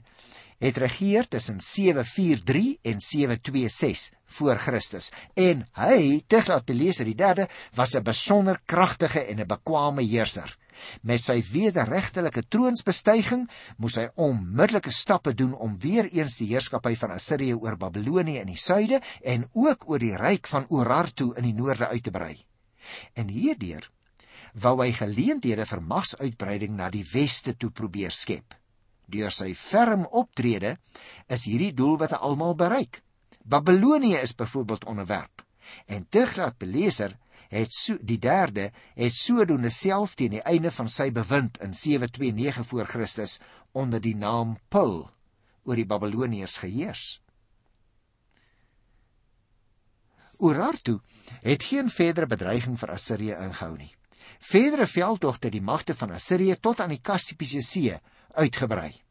het 0.64 0.78
regeer 0.80 1.28
tussen 1.28 1.60
743 1.62 2.80
en 2.82 3.02
726 3.02 4.20
voor 4.26 4.58
Christus. 4.58 5.12
En 5.36 5.66
hy, 5.78 6.24
Tiglat-Pileser 6.28 7.08
III, 7.08 7.48
was 7.76 7.96
'n 7.96 8.04
besonder 8.04 8.62
kragtige 8.66 9.20
en 9.20 9.40
'n 9.40 9.48
bekwame 9.48 10.04
heerser. 10.04 10.58
Met 11.02 11.24
sy 11.24 11.44
wederregtelike 11.52 12.48
troonsbestuiging 12.48 13.50
moes 13.78 13.96
hy 13.96 14.08
onmiddellike 14.16 14.92
stappe 14.92 15.34
doen 15.34 15.54
om 15.54 15.80
weer 15.80 16.10
eens 16.12 16.38
die 16.38 16.48
heerskappy 16.48 16.96
van 16.96 17.12
Assirië 17.12 17.54
oor 17.54 17.78
Babilonie 17.78 18.40
in 18.40 18.48
die 18.48 18.58
suide 18.58 19.02
en 19.22 19.50
ook 19.54 19.90
oor 19.90 20.00
die 20.00 20.16
ryk 20.18 20.48
van 20.48 20.66
Urartu 20.70 21.34
in 21.36 21.44
die 21.44 21.54
noorde 21.54 21.88
uit 21.88 22.04
te 22.04 22.12
brei. 22.12 22.46
En 23.14 23.28
hierdeur 23.28 23.90
wou 24.54 24.82
hy 24.82 24.92
geleenthede 24.92 25.66
vir 25.66 25.82
magsuitbreiding 25.82 26.76
na 26.76 26.90
die 26.90 27.06
weste 27.14 27.56
toe 27.58 27.72
probeer 27.72 28.12
skep. 28.12 28.63
Deur 29.14 29.34
sy 29.34 29.54
ferm 29.58 30.08
optrede 30.10 30.78
is 31.32 31.46
hierdie 31.46 31.74
doelwitte 31.78 32.18
almal 32.18 32.56
bereik. 32.58 33.02
Babilonie 33.44 34.18
is 34.18 34.36
byvoorbeeld 34.36 34.86
onderwerp 34.86 35.44
en 35.86 36.06
Tiglat-Pileser 36.10 37.18
het 37.54 37.74
so 37.74 37.98
die 38.02 38.20
derde 38.20 38.72
het 38.96 39.14
sodoende 39.16 39.70
self 39.70 40.16
teen 40.20 40.38
die 40.38 40.44
einde 40.44 40.72
van 40.72 40.90
sy 40.90 41.10
bewind 41.14 41.60
in 41.62 41.74
729 41.74 42.68
voor 42.68 42.90
Christus 42.90 43.40
onder 43.72 44.02
die 44.02 44.16
naam 44.16 44.58
Pul 44.70 45.04
oor 45.64 45.80
die 45.80 45.88
Babiloniërs 45.88 46.58
geheers. 46.64 47.06
Urartu 50.44 51.00
het 51.42 51.64
geen 51.64 51.90
verdere 51.90 52.28
bedreiging 52.28 52.80
vir 52.80 52.92
Assirië 52.98 53.38
ingehou 53.46 53.76
nie. 53.78 53.94
verdere 54.44 54.88
veldtogte 54.88 55.50
die 55.50 55.62
magte 55.62 55.96
van 55.96 56.12
Assirië 56.12 56.58
tot 56.60 56.82
aan 56.84 56.92
die 56.92 57.02
Kaspiese 57.02 57.62
See 57.62 57.96
uitgebrei. 58.36 59.03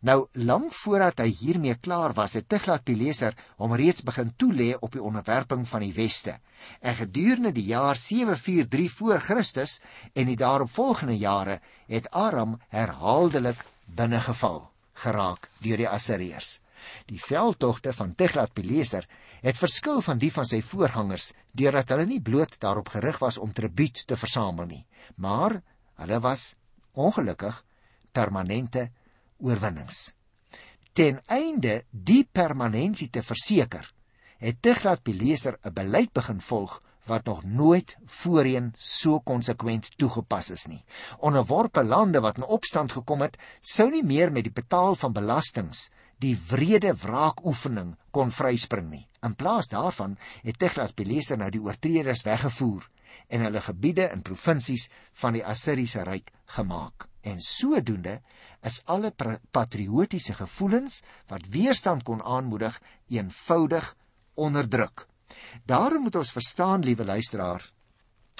Nou 0.00 0.26
lank 0.32 0.72
voordat 0.72 1.20
hy 1.22 1.28
hiermee 1.40 1.74
klaar 1.74 2.14
was, 2.14 2.36
het 2.38 2.48
Tiglat-Pileser 2.48 3.36
hom 3.58 3.74
reeds 3.74 4.04
begin 4.06 4.32
toelê 4.36 4.72
op 4.78 4.94
die 4.94 5.02
onderwerping 5.02 5.66
van 5.68 5.84
die 5.86 5.92
weste. 5.96 6.38
En 6.80 6.94
gedurende 6.94 7.52
die 7.52 7.66
jaar 7.70 7.96
743 7.96 8.96
voor 8.98 9.20
Christus 9.20 9.80
en 10.14 10.26
die 10.30 10.38
daaropvolgende 10.38 11.18
jare 11.18 11.60
het 11.86 12.10
Aram 12.10 12.58
herhaaldelik 12.68 13.64
binnegeval 13.86 14.66
geraak 14.98 15.50
deur 15.62 15.78
die 15.78 15.88
Assiriërs. 15.88 16.58
Die 17.10 17.20
veldtogte 17.22 17.92
van 17.92 18.14
Tiglat-Pileser 18.14 19.06
het 19.42 19.58
verskil 19.58 20.00
van 20.02 20.18
die 20.18 20.30
van 20.34 20.46
sy 20.46 20.60
voorgangers 20.62 21.32
deurdat 21.58 21.94
hulle 21.94 22.06
nie 22.06 22.22
bloot 22.22 22.58
daarop 22.62 22.90
gerig 22.94 23.18
was 23.22 23.38
om 23.38 23.52
tribuut 23.54 24.04
te 24.06 24.18
versamel 24.18 24.66
nie, 24.70 24.84
maar 25.16 25.60
hulle 26.02 26.20
was 26.22 26.52
ongelukkig 26.94 27.62
permanente 28.12 28.88
oorwinnings. 29.38 30.12
Ten 30.92 31.20
einde 31.26 31.84
die 31.90 32.24
permanensie 32.32 33.10
te 33.10 33.22
verseker, 33.22 33.86
het 34.38 34.62
Tiglat-Pileser 34.62 35.58
'n 35.62 35.72
beleid 35.72 36.12
begin 36.12 36.40
volg 36.40 36.80
wat 37.08 37.24
nog 37.24 37.44
nooit 37.44 37.96
voorheen 38.04 38.72
so 38.76 39.20
konsekwent 39.20 39.90
toegepas 39.96 40.50
is 40.50 40.66
nie. 40.66 40.84
Onderworpe 41.18 41.84
lande 41.84 42.20
wat 42.20 42.36
in 42.36 42.44
opstand 42.44 42.92
gekom 42.92 43.20
het, 43.20 43.38
sou 43.60 43.90
nie 43.90 44.04
meer 44.04 44.32
met 44.32 44.44
die 44.44 44.52
betaal 44.52 44.94
van 44.94 45.12
belastings 45.12 45.88
die 46.18 46.36
wrede 46.50 46.94
wraakoefening 46.94 47.94
kon 48.10 48.30
vryspring 48.34 48.90
nie. 48.90 49.04
In 49.22 49.34
plaas 49.34 49.70
daarvan 49.70 50.16
het 50.42 50.58
Tiglat-Pileser 50.58 51.38
nou 51.38 51.50
die 51.50 51.62
oortreders 51.62 52.24
weggevoer 52.26 52.88
en 53.28 53.46
hulle 53.46 53.60
gebiede 53.60 54.08
in 54.12 54.22
provinsies 54.22 54.88
van 55.22 55.38
die 55.38 55.44
Assiriese 55.44 56.04
ryk 56.06 56.32
gemaak. 56.58 57.07
En 57.28 57.40
sodoende 57.44 58.18
is 58.66 58.80
alle 58.84 59.12
patriotiese 59.54 60.34
gevoelens 60.34 61.02
wat 61.30 61.48
weerstand 61.52 62.02
kon 62.08 62.22
aanmoedig 62.22 62.80
eenvoudig 63.08 63.94
onderdruk. 64.34 65.06
Daarom 65.64 66.02
moet 66.02 66.16
ons 66.16 66.32
verstaan, 66.32 66.84
liewe 66.84 67.04
luisteraar, 67.04 67.70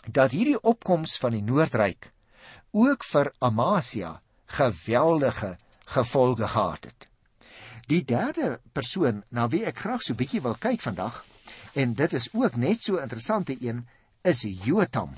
dat 0.06 0.32
hierdie 0.32 0.60
opkoms 0.60 1.18
van 1.20 1.36
die 1.36 1.42
Noordryk 1.42 2.12
ook 2.72 3.04
vir 3.04 3.32
Amasia 3.44 4.18
geweldige 4.58 5.56
gevolge 5.88 6.48
gehad 6.48 6.84
het. 6.84 7.08
Die 7.88 8.04
derde 8.04 8.58
persoon 8.72 9.22
na 9.28 9.48
wie 9.48 9.64
ek 9.68 9.80
graag 9.84 10.04
so 10.04 10.16
bietjie 10.16 10.42
wil 10.44 10.56
kyk 10.60 10.82
vandag, 10.84 11.22
en 11.72 11.94
dit 11.96 12.12
is 12.12 12.28
ook 12.32 12.56
net 12.56 12.82
so 12.84 13.00
interessante 13.00 13.56
een, 13.60 13.86
is 14.22 14.44
Jotam. 14.64 15.16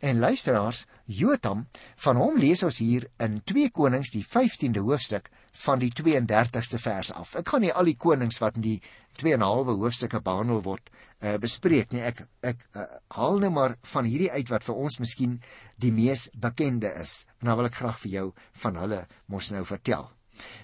En 0.00 0.18
luisteraars, 0.18 0.84
Jotam, 1.04 1.66
van 1.96 2.16
hom 2.16 2.36
lees 2.38 2.62
ons 2.62 2.78
hier 2.78 3.08
in 3.18 3.40
2 3.44 3.70
Konings 3.70 4.12
die 4.14 4.24
15de 4.24 4.84
hoofstuk 4.84 5.30
van 5.54 5.78
die 5.78 5.92
32ste 5.94 6.78
vers 6.82 7.12
af. 7.14 7.34
Ek 7.38 7.48
gaan 7.52 7.62
nie 7.62 7.72
al 7.72 7.86
die 7.86 7.98
konings 7.98 8.40
wat 8.42 8.58
in 8.58 8.64
die 8.64 8.78
2 9.20 9.36
en 9.36 9.42
'n 9.42 9.46
halwe 9.46 9.76
hoofstukke 9.78 10.20
behandel 10.20 10.62
word, 10.62 10.90
uh, 11.22 11.36
bespreek 11.38 11.92
nie. 11.92 12.02
Ek 12.02 12.26
ek 12.42 12.66
uh, 12.74 12.86
haal 13.14 13.38
net 13.38 13.52
maar 13.52 13.76
van 13.82 14.04
hierdie 14.04 14.30
uit 14.32 14.50
wat 14.50 14.64
vir 14.64 14.74
ons 14.74 14.98
miskien 14.98 15.40
die 15.78 15.92
mees 15.92 16.28
bekende 16.34 16.90
is. 17.00 17.26
En 17.40 17.46
dan 17.46 17.56
wil 17.56 17.70
ek 17.70 17.78
graag 17.78 17.98
vir 18.00 18.10
jou 18.10 18.26
van 18.52 18.76
hulle 18.76 19.06
mos 19.26 19.50
nou 19.50 19.64
vertel. 19.64 20.10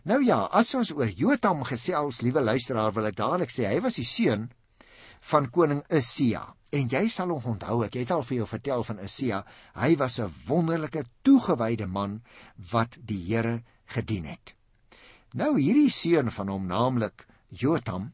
Nou 0.05 0.25
ja, 0.25 0.49
as 0.51 0.75
ons 0.75 0.91
oor 0.91 1.09
Jotam 1.09 1.63
gesels, 1.65 2.23
liewe 2.23 2.41
luisteraar, 2.41 2.93
wil 2.93 3.07
ek 3.07 3.17
dadelik 3.17 3.51
sê 3.51 3.69
hy 3.71 3.81
was 3.81 3.95
die 3.95 4.05
seun 4.05 4.51
van 5.21 5.51
koning 5.51 5.85
Usia. 5.89 6.43
En 6.71 6.87
jy 6.87 7.09
sal 7.11 7.33
hom 7.35 7.57
onthou, 7.57 7.81
ek 7.83 7.97
het 7.99 8.13
al 8.15 8.23
vir 8.23 8.37
jou 8.41 8.47
vertel 8.47 8.85
van 8.87 9.03
Usia. 9.03 9.45
Hy 9.75 9.97
was 9.97 10.21
'n 10.21 10.33
wonderlike 10.47 11.05
toegewyde 11.23 11.87
man 11.87 12.23
wat 12.71 12.97
die 13.01 13.23
Here 13.27 13.63
gedien 13.87 14.25
het. 14.25 14.55
Nou 15.35 15.59
hierdie 15.59 15.91
seun 15.91 16.31
van 16.31 16.49
hom, 16.49 16.67
naamlik 16.67 17.27
Jotam, 17.49 18.13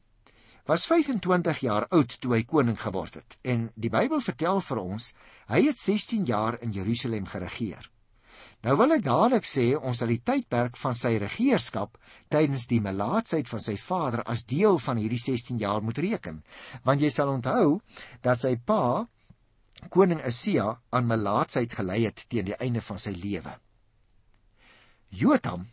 was 0.67 0.87
25 0.87 1.59
jaar 1.59 1.87
oud 1.89 2.21
toe 2.21 2.33
hy 2.35 2.43
koning 2.45 2.81
geword 2.81 3.15
het. 3.15 3.37
En 3.43 3.71
die 3.75 3.91
Bybel 3.91 4.21
vertel 4.21 4.61
vir 4.61 4.79
ons, 4.79 5.15
hy 5.47 5.63
het 5.67 5.79
16 5.79 6.25
jaar 6.25 6.59
in 6.61 6.73
Jerusalem 6.73 7.27
geregeer. 7.27 7.91
Nou 8.67 8.75
wil 8.81 8.97
ek 8.97 9.05
dadelik 9.07 9.45
sê 9.47 9.65
ons 9.79 10.01
sal 10.03 10.11
die 10.11 10.23
tydperk 10.27 10.75
van 10.81 10.95
sy 10.99 11.13
regeerskap 11.23 12.01
tydens 12.35 12.65
die 12.67 12.81
melaatsheid 12.83 13.47
van 13.47 13.63
sy 13.63 13.77
vader 13.79 14.25
as 14.27 14.43
deel 14.43 14.81
van 14.83 14.99
hierdie 14.99 15.21
16 15.23 15.61
jaar 15.63 15.85
moet 15.87 16.01
reken. 16.03 16.41
Want 16.83 17.05
jy 17.05 17.13
sal 17.15 17.31
onthou 17.31 17.77
dat 18.27 18.43
sy 18.43 18.57
pa 18.59 19.07
koning 19.95 20.19
Usia 20.27 20.73
aan 20.91 21.07
melaatsheid 21.07 21.79
gelei 21.79 22.01
het 22.09 22.25
teen 22.27 22.49
die 22.51 22.59
einde 22.59 22.83
van 22.83 22.99
sy 22.99 23.15
lewe. 23.15 23.55
Jotam 25.15 25.69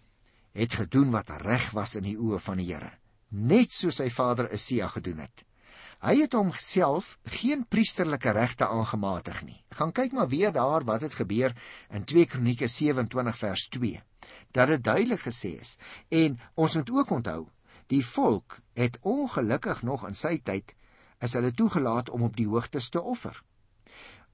het 0.53 0.77
gedoen 0.77 1.09
wat 1.15 1.33
reg 1.41 1.71
was 1.73 1.95
in 1.97 2.05
die 2.05 2.17
oë 2.19 2.37
van 2.45 2.61
die 2.61 2.69
Here, 2.69 2.91
net 3.31 3.73
soos 3.73 3.97
sy 4.03 4.11
vader 4.13 4.51
Esia 4.53 4.91
gedoen 4.93 5.25
het. 5.25 5.41
Hy 6.03 6.17
het 6.19 6.33
homself 6.35 7.13
geen 7.31 7.61
priesterlike 7.71 8.33
regte 8.35 8.67
aangematig 8.67 9.37
nie. 9.47 9.61
Gaan 9.71 9.93
kyk 9.95 10.11
maar 10.11 10.27
weer 10.27 10.51
daar 10.51 10.83
wat 10.83 11.01
het 11.05 11.13
gebeur 11.15 11.53
in 11.95 12.03
2 12.03 12.25
Kronieke 12.27 12.67
27 12.67 13.37
vers 13.37 13.67
2. 13.71 14.01
Dat 14.51 14.67
dit 14.67 14.83
duidelik 14.83 15.23
gesê 15.23 15.53
is 15.59 15.77
en 16.09 16.35
ons 16.59 16.75
moet 16.75 16.91
ook 16.91 17.09
onthou, 17.09 17.45
die 17.87 18.03
volk 18.05 18.59
het 18.75 18.99
ongelukkig 18.99 19.85
nog 19.87 20.03
in 20.07 20.17
sy 20.17 20.41
tyd 20.43 20.75
is 21.23 21.37
hulle 21.39 21.53
toegelaat 21.55 22.11
om 22.11 22.27
op 22.27 22.35
die 22.35 22.49
hoogtes 22.51 22.89
te 22.91 23.01
offer. 23.01 23.39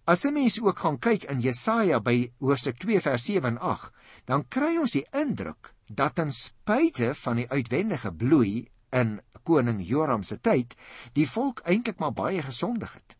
As 0.09 0.25
'n 0.25 0.33
mens 0.33 0.57
ook 0.61 0.79
gaan 0.79 0.97
kyk 0.97 1.29
in 1.29 1.39
Jesaja 1.39 1.99
by 2.01 2.31
hoofstuk 2.39 2.77
2 2.77 3.01
vers 3.01 3.25
7 3.25 3.45
en 3.45 3.59
8, 3.59 3.93
dan 4.25 4.47
kry 4.47 4.77
ons 4.77 4.97
die 4.97 5.05
indruk 5.11 5.73
dat 5.85 6.15
ten 6.15 6.31
spyte 6.31 7.13
van 7.13 7.35
die 7.35 7.49
uitwendige 7.49 8.13
bloei 8.13 8.69
in 8.91 9.19
koning 9.43 9.81
Joram 9.85 10.23
se 10.23 10.37
tyd, 10.37 10.75
die 11.13 11.27
volk 11.29 11.61
eintlik 11.65 11.99
maar 11.99 12.13
baie 12.13 12.41
gesondig 12.45 12.93
het. 12.93 13.17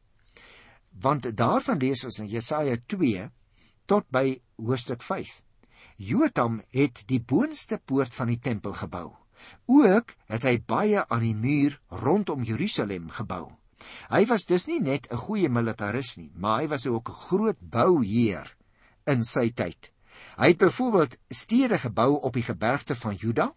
Want 0.99 1.29
daarvan 1.37 1.79
lees 1.79 2.03
ons 2.03 2.19
in 2.19 2.27
Jesaja 2.27 2.77
2 2.87 3.29
tot 3.89 4.05
by 4.13 4.41
hoofstuk 4.57 5.01
5. 5.05 5.41
Jotam 5.99 6.61
het 6.75 7.03
die 7.07 7.19
boonste 7.19 7.79
poort 7.79 8.13
van 8.15 8.31
die 8.31 8.39
tempel 8.39 8.75
gebou. 8.77 9.07
Ook 9.71 10.15
het 10.27 10.45
hy 10.47 10.57
baie 10.59 11.05
aan 11.07 11.23
die 11.23 11.35
muur 11.35 11.79
rondom 12.03 12.43
Jerusalem 12.43 13.09
gebou. 13.15 13.49
Hy 14.11 14.25
was 14.27 14.45
dus 14.45 14.67
nie 14.67 14.79
net 14.83 15.07
'n 15.11 15.17
goeie 15.25 15.49
militaris 15.49 16.17
nie, 16.17 16.31
maar 16.35 16.61
hy 16.61 16.67
was 16.67 16.85
ook 16.85 17.09
'n 17.09 17.21
groot 17.27 17.59
bouheer 17.59 18.57
in 19.05 19.23
sy 19.23 19.49
tyd. 19.49 19.91
Hy 20.37 20.47
het 20.47 20.57
byvoorbeeld 20.57 21.17
stede 21.29 21.77
gebou 21.79 22.19
op 22.19 22.33
die 22.33 22.43
gebergte 22.43 22.95
van 22.95 23.15
Juda 23.15 23.53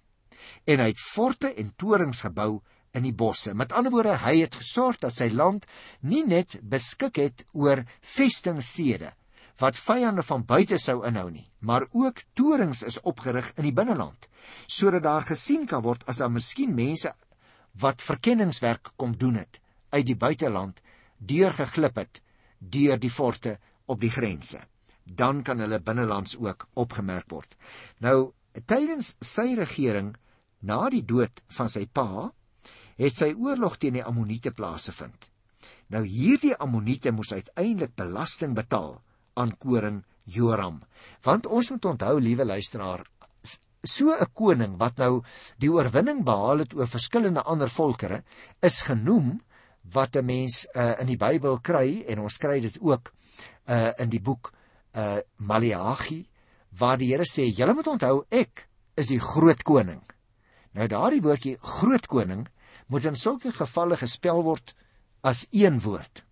en 0.65 0.83
hy 0.83 0.91
het 0.93 1.01
forte 1.01 1.53
en 1.55 1.73
torings 1.77 2.23
gebou 2.27 2.61
in 2.93 3.07
die 3.07 3.15
bosse. 3.17 3.55
Met 3.55 3.73
ander 3.73 3.93
woorde, 3.93 4.19
hy 4.25 4.43
het 4.43 4.59
gesorg 4.61 5.01
dat 5.01 5.15
sy 5.15 5.31
land 5.33 5.67
nie 6.01 6.25
net 6.29 6.59
beskik 6.63 7.21
het 7.23 7.45
oor 7.53 7.85
vestingstede 8.01 9.15
wat 9.61 9.77
vyande 9.79 10.25
van 10.27 10.43
buite 10.49 10.79
sou 10.81 11.03
inhou 11.07 11.29
nie, 11.31 11.45
maar 11.61 11.85
ook 11.93 12.25
torings 12.35 12.81
is 12.83 12.99
opgerig 13.07 13.53
in 13.61 13.69
die 13.69 13.77
binneland 13.77 14.27
sodat 14.67 15.05
daar 15.05 15.29
gesien 15.29 15.69
kan 15.71 15.85
word 15.85 16.03
as 16.11 16.19
daar 16.19 16.33
miskien 16.33 16.75
mense 16.75 17.13
wat 17.79 18.03
verkenningswerk 18.03 18.91
kom 18.97 19.15
doen 19.15 19.39
het 19.39 19.61
uit 19.95 20.09
die 20.09 20.19
buiteland 20.19 20.83
deurgeglip 21.19 22.01
het 22.01 22.23
deur 22.59 22.99
die 22.99 23.13
forte 23.13 23.59
op 23.87 24.01
die 24.03 24.11
grense 24.11 24.65
dan 25.05 25.43
kan 25.43 25.59
hulle 25.59 25.81
binnelands 25.81 26.37
ook 26.39 26.69
opgemerk 26.75 27.31
word. 27.31 27.57
Nou, 27.99 28.33
tydens 28.67 29.15
sy 29.21 29.55
regering 29.59 30.15
na 30.63 30.89
die 30.91 31.05
dood 31.05 31.43
van 31.57 31.69
sy 31.69 31.87
pa, 31.87 32.31
het 32.99 33.19
sy 33.19 33.33
oorlog 33.35 33.79
teen 33.83 33.99
die 33.99 34.05
Ammoniete 34.07 34.53
plaasgevind. 34.55 35.29
Nou 35.93 36.05
hierdie 36.07 36.55
Ammoniete 36.55 37.13
moes 37.13 37.33
uiteindelik 37.33 37.95
belasting 37.99 38.55
betaal 38.57 39.01
aan 39.35 39.57
koning 39.59 40.03
Joram. 40.25 40.83
Want 41.27 41.47
ons 41.47 41.71
moet 41.71 41.85
onthou, 41.85 42.21
liewe 42.21 42.45
luisteraar, 42.47 43.03
so 43.83 44.15
'n 44.15 44.31
koning 44.33 44.79
wat 44.79 44.97
nou 44.97 45.23
die 45.59 45.71
oorwinning 45.71 46.25
behaal 46.25 46.59
het 46.59 46.75
oor 46.75 46.87
verskillende 46.87 47.43
ander 47.43 47.69
volkere, 47.69 48.23
is 48.61 48.83
genoem 48.83 49.41
wat 49.83 50.17
'n 50.17 50.25
mens 50.25 50.67
uh, 50.75 51.01
in 51.01 51.07
die 51.07 51.17
Bybel 51.17 51.59
kry 51.61 52.05
en 52.07 52.19
ons 52.19 52.39
kry 52.39 52.61
dit 52.61 52.79
ook 52.81 53.13
uh, 53.69 53.91
in 53.99 54.09
die 54.09 54.21
boek 54.21 54.53
uh 54.95 55.19
Maleagi 55.37 56.29
waar 56.79 56.99
die 56.99 57.13
Here 57.13 57.25
sê 57.25 57.49
julle 57.49 57.75
moet 57.75 57.87
onthou 57.87 58.25
ek 58.31 58.69
is 58.95 59.07
die 59.07 59.21
groot 59.21 59.63
koning. 59.63 60.03
Nou 60.73 60.89
daardie 60.89 61.23
woordjie 61.23 61.57
groot 61.61 62.07
koning 62.09 62.47
moet 62.89 63.05
in 63.09 63.17
sulke 63.17 63.53
gevalle 63.53 63.97
gespel 64.01 64.43
word 64.45 64.75
as 65.23 65.47
een 65.51 65.81
woord. 65.85 66.25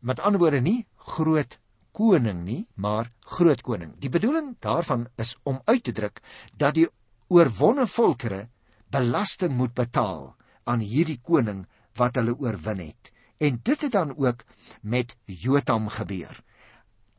Met 0.00 0.20
ander 0.20 0.40
woorde 0.40 0.60
nie 0.60 0.86
groot 1.16 1.58
koning 1.96 2.44
nie, 2.44 2.66
maar 2.74 3.10
groot 3.24 3.62
koning. 3.64 3.94
Die 4.00 4.12
bedoeling 4.12 4.56
daarvan 4.60 5.06
is 5.16 5.36
om 5.44 5.60
uit 5.64 5.84
te 5.84 5.92
druk 5.92 6.20
dat 6.56 6.76
die 6.76 6.88
oorwonne 7.32 7.86
volkere 7.86 8.46
belasting 8.92 9.56
moet 9.56 9.74
betaal 9.74 10.34
aan 10.64 10.84
hierdie 10.84 11.20
koning 11.22 11.64
wat 11.96 12.16
hulle 12.20 12.36
oorwin 12.36 12.82
het. 12.88 13.12
En 13.40 13.60
dit 13.62 13.80
het 13.80 13.92
dan 13.92 14.16
ook 14.16 14.44
met 14.82 15.16
Jotam 15.24 15.88
gebeur. 15.88 16.40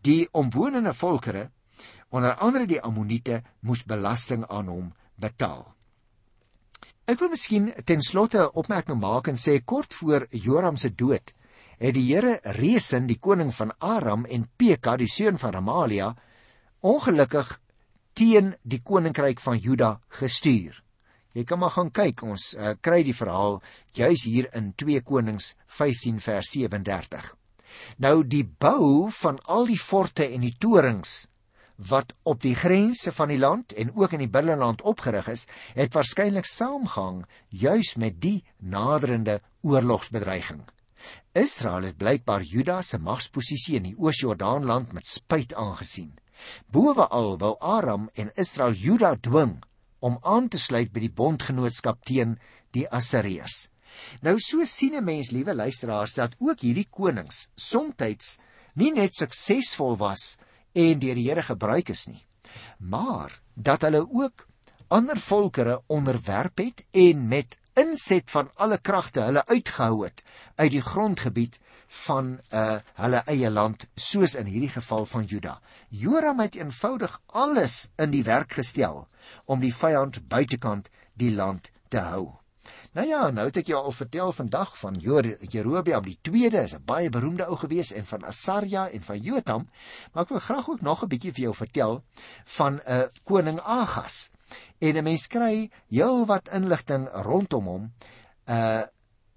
Die 0.01 0.27
omwonende 0.31 0.93
volkere, 0.93 1.49
onder 2.09 2.35
andere 2.35 2.65
die 2.65 2.81
Ammoniete, 2.81 3.41
moes 3.59 3.83
belasting 3.85 4.45
aan 4.47 4.69
hom 4.71 4.93
betaal. 5.17 5.65
Ek 7.07 7.19
wil 7.19 7.31
miskien 7.31 7.71
ten 7.85 8.01
slotte 8.01 8.39
'n 8.39 8.53
opmerking 8.53 8.99
maak 8.99 9.27
en 9.27 9.37
sê 9.37 9.63
kort 9.63 9.93
voor 9.93 10.27
Joram 10.31 10.77
se 10.77 10.89
dood 10.89 11.33
het 11.77 11.93
die 11.93 12.07
Here 12.09 12.39
Resen, 12.57 13.07
die 13.07 13.19
koning 13.21 13.53
van 13.53 13.71
Aram 13.79 14.25
en 14.25 14.47
Peka, 14.57 14.97
die 14.97 15.09
seun 15.09 15.37
van 15.37 15.53
Ramalia, 15.53 16.15
ongelukkig 16.81 17.59
teen 18.17 18.55
die 18.63 18.81
koninkryk 18.81 19.41
van 19.43 19.59
Juda 19.61 19.97
gestuur. 20.19 20.81
Jy 21.37 21.43
kan 21.45 21.59
maar 21.61 21.75
gaan 21.75 21.91
kyk, 21.93 22.23
ons 22.25 22.55
uh, 22.57 22.73
kry 22.81 23.03
die 23.05 23.13
verhaal 23.13 23.59
juis 23.93 24.23
hier 24.25 24.47
in 24.57 24.71
2 24.73 25.03
Konings 25.05 25.51
15 25.69 26.17
vers 26.23 26.49
37. 26.55 27.27
Nou 28.01 28.23
die 28.25 28.41
bou 28.43 29.11
van 29.19 29.37
al 29.45 29.69
die 29.69 29.77
forte 29.77 30.25
en 30.25 30.41
die 30.41 30.55
torings 30.57 31.27
wat 31.77 32.13
op 32.23 32.41
die 32.41 32.55
grense 32.55 33.11
van 33.13 33.29
die 33.29 33.37
land 33.37 33.73
en 33.73 33.91
ook 33.95 34.15
in 34.17 34.23
die 34.25 34.31
binneland 34.33 34.81
opgerig 34.81 35.27
is, 35.29 35.45
het 35.77 35.93
waarskynlik 35.93 36.45
saamgang 36.45 37.25
juis 37.49 37.95
met 37.95 38.21
die 38.21 38.43
naderende 38.57 39.41
oorlogsbedreiging. 39.61 40.65
Israel 41.37 41.83
het 41.83 41.97
blykbaar 41.97 42.41
Juda 42.41 42.81
se 42.81 42.97
magsposisie 42.97 43.77
in 43.77 43.91
die 43.91 43.97
Oos-Jordaanland 43.97 44.91
met 44.93 45.05
spyt 45.05 45.53
aangesien. 45.53 46.15
Bowaal 46.73 47.37
wou 47.37 47.55
Aram 47.59 48.09
en 48.13 48.33
Israel 48.35 48.73
Juda 48.73 49.15
dwing 49.15 49.61
om 49.99 50.17
aan 50.21 50.47
te 50.47 50.57
sluit 50.57 50.91
by 50.93 51.05
die 51.05 51.13
bondgenootskap 51.13 52.03
teen 52.05 52.37
die 52.73 52.87
Assiriërs. 52.89 53.69
Nou 54.21 54.37
so 54.39 54.65
sien 54.65 54.95
'n 54.95 55.03
mens, 55.03 55.31
liewe 55.31 55.55
luisteraars, 55.55 56.13
dat 56.13 56.35
ook 56.39 56.59
hierdie 56.59 56.87
konings 56.89 57.49
soms 57.55 58.37
nie 58.73 58.91
net 58.91 59.15
suksesvol 59.15 59.97
was 59.97 60.37
en 60.77 60.99
deur 61.01 61.17
die 61.17 61.27
Here 61.29 61.43
gebruik 61.45 61.89
is 61.89 62.05
nie, 62.09 62.23
maar 62.77 63.39
dat 63.55 63.85
hulle 63.87 64.03
ook 64.05 64.45
ander 64.87 65.19
volkere 65.19 65.81
onderwerp 65.87 66.61
het 66.63 66.83
en 66.91 67.27
met 67.27 67.57
inset 67.77 68.31
van 68.31 68.49
alle 68.55 68.77
kragte 68.77 69.21
hulle 69.21 69.45
uitgehou 69.45 70.05
het 70.05 70.23
uit 70.55 70.71
die 70.71 70.81
grondgebied 70.81 71.59
van 72.05 72.37
uh 72.53 72.77
hulle 72.99 73.21
eie 73.31 73.49
land 73.51 73.85
soos 73.95 74.35
in 74.35 74.49
hierdie 74.49 74.73
geval 74.73 75.05
van 75.05 75.25
Juda. 75.25 75.59
Joram 75.89 76.39
het 76.39 76.55
eenvoudig 76.55 77.21
alles 77.25 77.89
in 77.95 78.11
die 78.11 78.23
werk 78.23 78.57
gestel 78.59 79.07
om 79.45 79.63
die 79.63 79.73
vyand 79.73 80.27
buitekant 80.27 80.89
die 81.13 81.31
land 81.35 81.71
te 81.87 82.03
hou. 82.03 82.37
Nou 82.97 83.05
ja, 83.05 83.27
nou 83.29 83.43
het 83.45 83.59
ek 83.61 83.67
jou 83.69 83.77
al 83.77 83.93
vertel 83.93 84.31
vandag 84.33 84.71
van 84.81 84.95
Jerobeam 84.97 86.05
die 86.07 86.15
2de, 86.25 86.63
is 86.65 86.73
'n 86.73 86.85
baie 86.85 87.09
beroemde 87.13 87.45
ou 87.45 87.57
gewees 87.61 87.91
en 87.93 88.05
van 88.05 88.23
Asaria 88.25 88.89
en 88.89 89.03
van 89.05 89.19
Jotam, 89.21 89.67
maar 90.13 90.23
ek 90.23 90.29
wil 90.29 90.39
graag 90.39 90.69
ook 90.69 90.81
nog 90.81 91.03
'n 91.03 91.07
bietjie 91.07 91.33
vir 91.33 91.41
jou 91.41 91.53
vertel 91.55 92.03
van 92.57 92.73
'n 92.73 92.81
uh, 92.91 93.03
koning 93.23 93.59
Agas. 93.61 94.31
En 94.79 94.97
'n 94.97 95.03
mens 95.03 95.27
kry 95.27 95.69
heelwat 95.89 96.49
inligting 96.49 97.07
rondom 97.13 97.65
hom 97.65 97.93
uh 98.49 98.81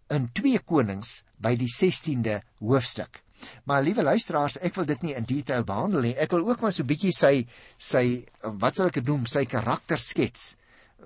in 0.09 0.33
2 0.33 0.59
Konings 0.59 1.25
by 1.37 1.57
die 1.57 1.69
16de 1.69 2.41
hoofstuk. 2.59 3.23
Maar 3.65 3.83
liewe 3.83 4.03
luisteraars, 4.03 4.59
ek 4.59 4.75
wil 4.75 4.85
dit 4.85 5.03
nie 5.03 5.15
in 5.15 5.25
detail 5.25 5.65
behandel 5.65 6.01
nie. 6.01 6.17
Ek 6.17 6.31
wil 6.31 6.49
ook 6.49 6.61
maar 6.61 6.73
so 6.73 6.85
bietjie 6.85 7.13
sy 7.13 7.47
sy 7.77 8.25
wat 8.41 8.77
sal 8.77 8.87
ek 8.87 8.95
dit 8.95 9.07
noem, 9.07 9.27
sy 9.27 9.45
karakter 9.45 9.99
skets 9.99 10.57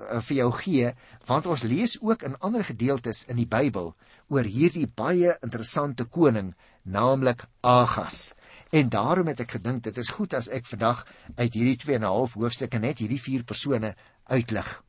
uh, 0.01 0.21
vir 0.21 0.37
jou 0.37 0.51
gee 0.59 0.93
want 1.27 1.47
ons 1.47 1.63
lees 1.63 1.97
ook 2.01 2.23
in 2.23 2.37
ander 2.41 2.65
gedeeltes 2.65 3.25
in 3.31 3.37
die 3.41 3.49
Bybel 3.49 3.95
oor 4.29 4.45
hierdie 4.49 4.87
baie 4.87 5.37
interessante 5.43 6.05
koning 6.05 6.55
naamlik 6.85 7.47
Agas. 7.61 8.35
En 8.71 8.89
daarom 8.89 9.31
het 9.31 9.41
ek 9.41 9.57
gedink 9.57 9.85
dit 9.87 9.99
is 9.99 10.13
goed 10.17 10.35
as 10.35 10.51
ek 10.53 10.67
vandag 10.69 11.05
uit 11.37 11.53
hierdie 11.55 11.77
2 11.81 11.97
en 11.97 12.05
'n 12.05 12.13
half 12.13 12.35
hoofstukke 12.35 12.79
net 12.79 12.99
hierdie 12.99 13.21
vier 13.21 13.45
persone 13.45 13.95
uitlig. 14.29 14.83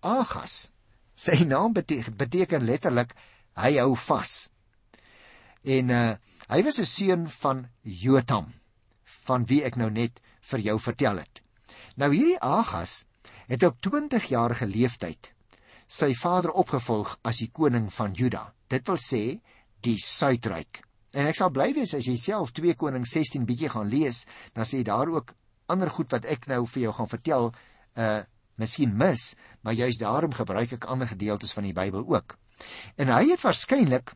Agas. 0.00 0.72
Sy 1.14 1.44
naam 1.44 1.72
beteken, 1.72 2.16
beteken 2.16 2.64
letterlik 2.64 3.14
hy 3.56 3.76
hou 3.78 3.94
vas. 3.96 4.50
En 5.62 5.90
uh 5.90 6.16
hy 6.52 6.62
was 6.62 6.78
'n 6.78 6.84
seun 6.84 7.28
van 7.28 7.68
Jotam 7.82 8.52
van 9.04 9.46
wie 9.46 9.62
ek 9.64 9.76
nou 9.76 9.90
net 9.90 10.20
vir 10.40 10.60
jou 10.60 10.78
vertel 10.80 11.16
het. 11.16 11.42
Nou 11.96 12.12
hierdie 12.12 12.40
Agas 12.40 13.04
het 13.48 13.62
op 13.66 13.80
20 13.80 14.30
jarige 14.30 14.66
leeftyd 14.66 15.32
sy 15.92 16.14
vader 16.16 16.54
opgevolg 16.56 17.18
as 17.26 17.42
die 17.42 17.50
koning 17.52 17.90
van 17.92 18.14
Juda. 18.16 18.46
Dit 18.72 18.88
wil 18.88 18.98
sê 19.00 19.22
die 19.84 19.98
Suidryk. 20.00 20.80
En 21.12 21.28
ek 21.28 21.36
sal 21.36 21.52
bly 21.52 21.68
wees 21.76 21.92
as 21.98 22.08
jy 22.08 22.16
self 22.16 22.54
2 22.56 22.76
Koning 22.80 23.04
16 23.08 23.44
bietjie 23.48 23.68
gaan 23.74 23.90
lees, 23.92 24.22
dan 24.56 24.64
sê 24.64 24.80
jy 24.80 24.86
daar 24.88 25.10
ook 25.12 25.34
ander 25.72 25.92
goed 25.92 26.08
wat 26.12 26.24
ek 26.24 26.48
nou 26.48 26.62
vir 26.64 26.86
jou 26.86 26.94
gaan 26.96 27.10
vertel, 27.10 27.50
uh 27.96 28.20
miskien 28.60 28.92
mis, 28.94 29.32
maar 29.64 29.74
juist 29.74 29.98
daarom 29.98 30.34
gebruik 30.36 30.74
ek 30.76 30.84
ander 30.92 31.08
gedeeltes 31.08 31.54
van 31.56 31.64
die 31.64 31.72
Bybel 31.74 32.04
ook. 32.04 32.36
En 33.00 33.08
hy 33.10 33.32
het 33.32 33.40
waarskynlik 33.42 34.12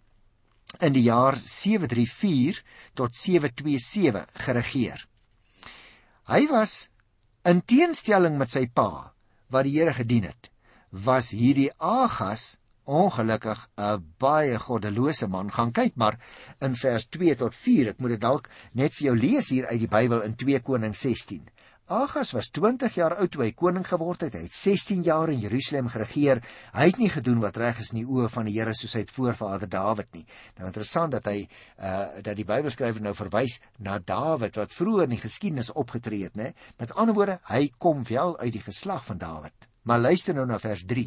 in 0.84 0.92
die 0.92 1.06
jaar 1.08 1.34
734 1.40 2.60
tot 2.94 3.16
727 3.16 4.28
geregeer. 4.44 5.06
Hy 6.28 6.42
was 6.52 6.76
in 7.48 7.64
teenstelling 7.64 8.36
met 8.38 8.52
sy 8.52 8.66
pa 8.68 9.15
wat 9.48 9.64
die 9.64 9.78
Here 9.78 9.94
gedien 9.94 10.24
het, 10.28 10.50
was 10.90 11.30
hierdie 11.30 11.70
Agas 11.78 12.58
ongelukkig 12.86 13.68
'n 13.76 14.04
baie 14.18 14.58
goddelose 14.58 15.26
man. 15.26 15.50
Gaan 15.50 15.72
kyk 15.72 15.94
maar 15.96 16.18
in 16.60 16.74
vers 16.74 17.06
2 17.06 17.34
tot 17.34 17.54
4. 17.54 17.88
Ek 17.88 17.98
moet 17.98 18.10
dit 18.10 18.20
dalk 18.20 18.48
net 18.72 18.94
vir 18.94 19.06
jou 19.06 19.16
lees 19.16 19.48
hier 19.48 19.66
uit 19.66 19.78
die 19.78 19.88
Bybel 19.88 20.22
in 20.22 20.34
2 20.34 20.60
Konings 20.60 21.00
16. 21.00 21.48
Agas 21.86 22.32
was 22.32 22.48
20 22.50 22.96
jaar 22.98 23.14
oud 23.14 23.30
toe 23.30 23.44
hy 23.44 23.52
koning 23.54 23.84
geword 23.86 24.24
het. 24.26 24.34
Hy 24.34 24.48
het 24.48 24.54
16 24.54 25.04
jaar 25.06 25.30
in 25.30 25.38
Jerusalem 25.38 25.86
geregeer. 25.92 26.40
Hy 26.74 26.86
het 26.88 26.98
nie 26.98 27.10
gedoen 27.14 27.38
wat 27.44 27.60
reg 27.62 27.78
is 27.78 27.92
in 27.94 28.00
die 28.00 28.08
oë 28.10 28.26
van 28.34 28.48
die 28.48 28.56
Here 28.56 28.74
soos 28.74 28.96
sy 28.96 29.04
het 29.04 29.12
voorvader 29.14 29.70
Dawid 29.70 30.10
nie. 30.16 30.24
Nou 30.58 30.66
interessant 30.66 31.14
dat 31.14 31.30
hy 31.30 31.44
uh 31.78 32.18
dat 32.26 32.34
die 32.34 32.48
Bybelskrywer 32.48 32.98
nou 33.04 33.14
verwys 33.14 33.60
na 33.78 34.00
Dawid 34.02 34.58
wat 34.58 34.74
vroeër 34.74 35.06
in 35.06 35.14
die 35.14 35.22
geskiedenis 35.22 35.70
opgetree 35.78 36.26
het, 36.26 36.34
né? 36.34 36.50
Met 36.82 36.96
ander 36.98 37.14
woorde, 37.14 37.38
hy 37.52 37.70
kom 37.78 38.02
wel 38.10 38.34
uit 38.42 38.52
die 38.58 38.66
geslag 38.66 39.06
van 39.06 39.22
Dawid. 39.22 39.70
Maar 39.86 40.02
luister 40.10 40.34
nou 40.34 40.46
na 40.50 40.58
vers 40.58 40.82
3. 40.90 41.06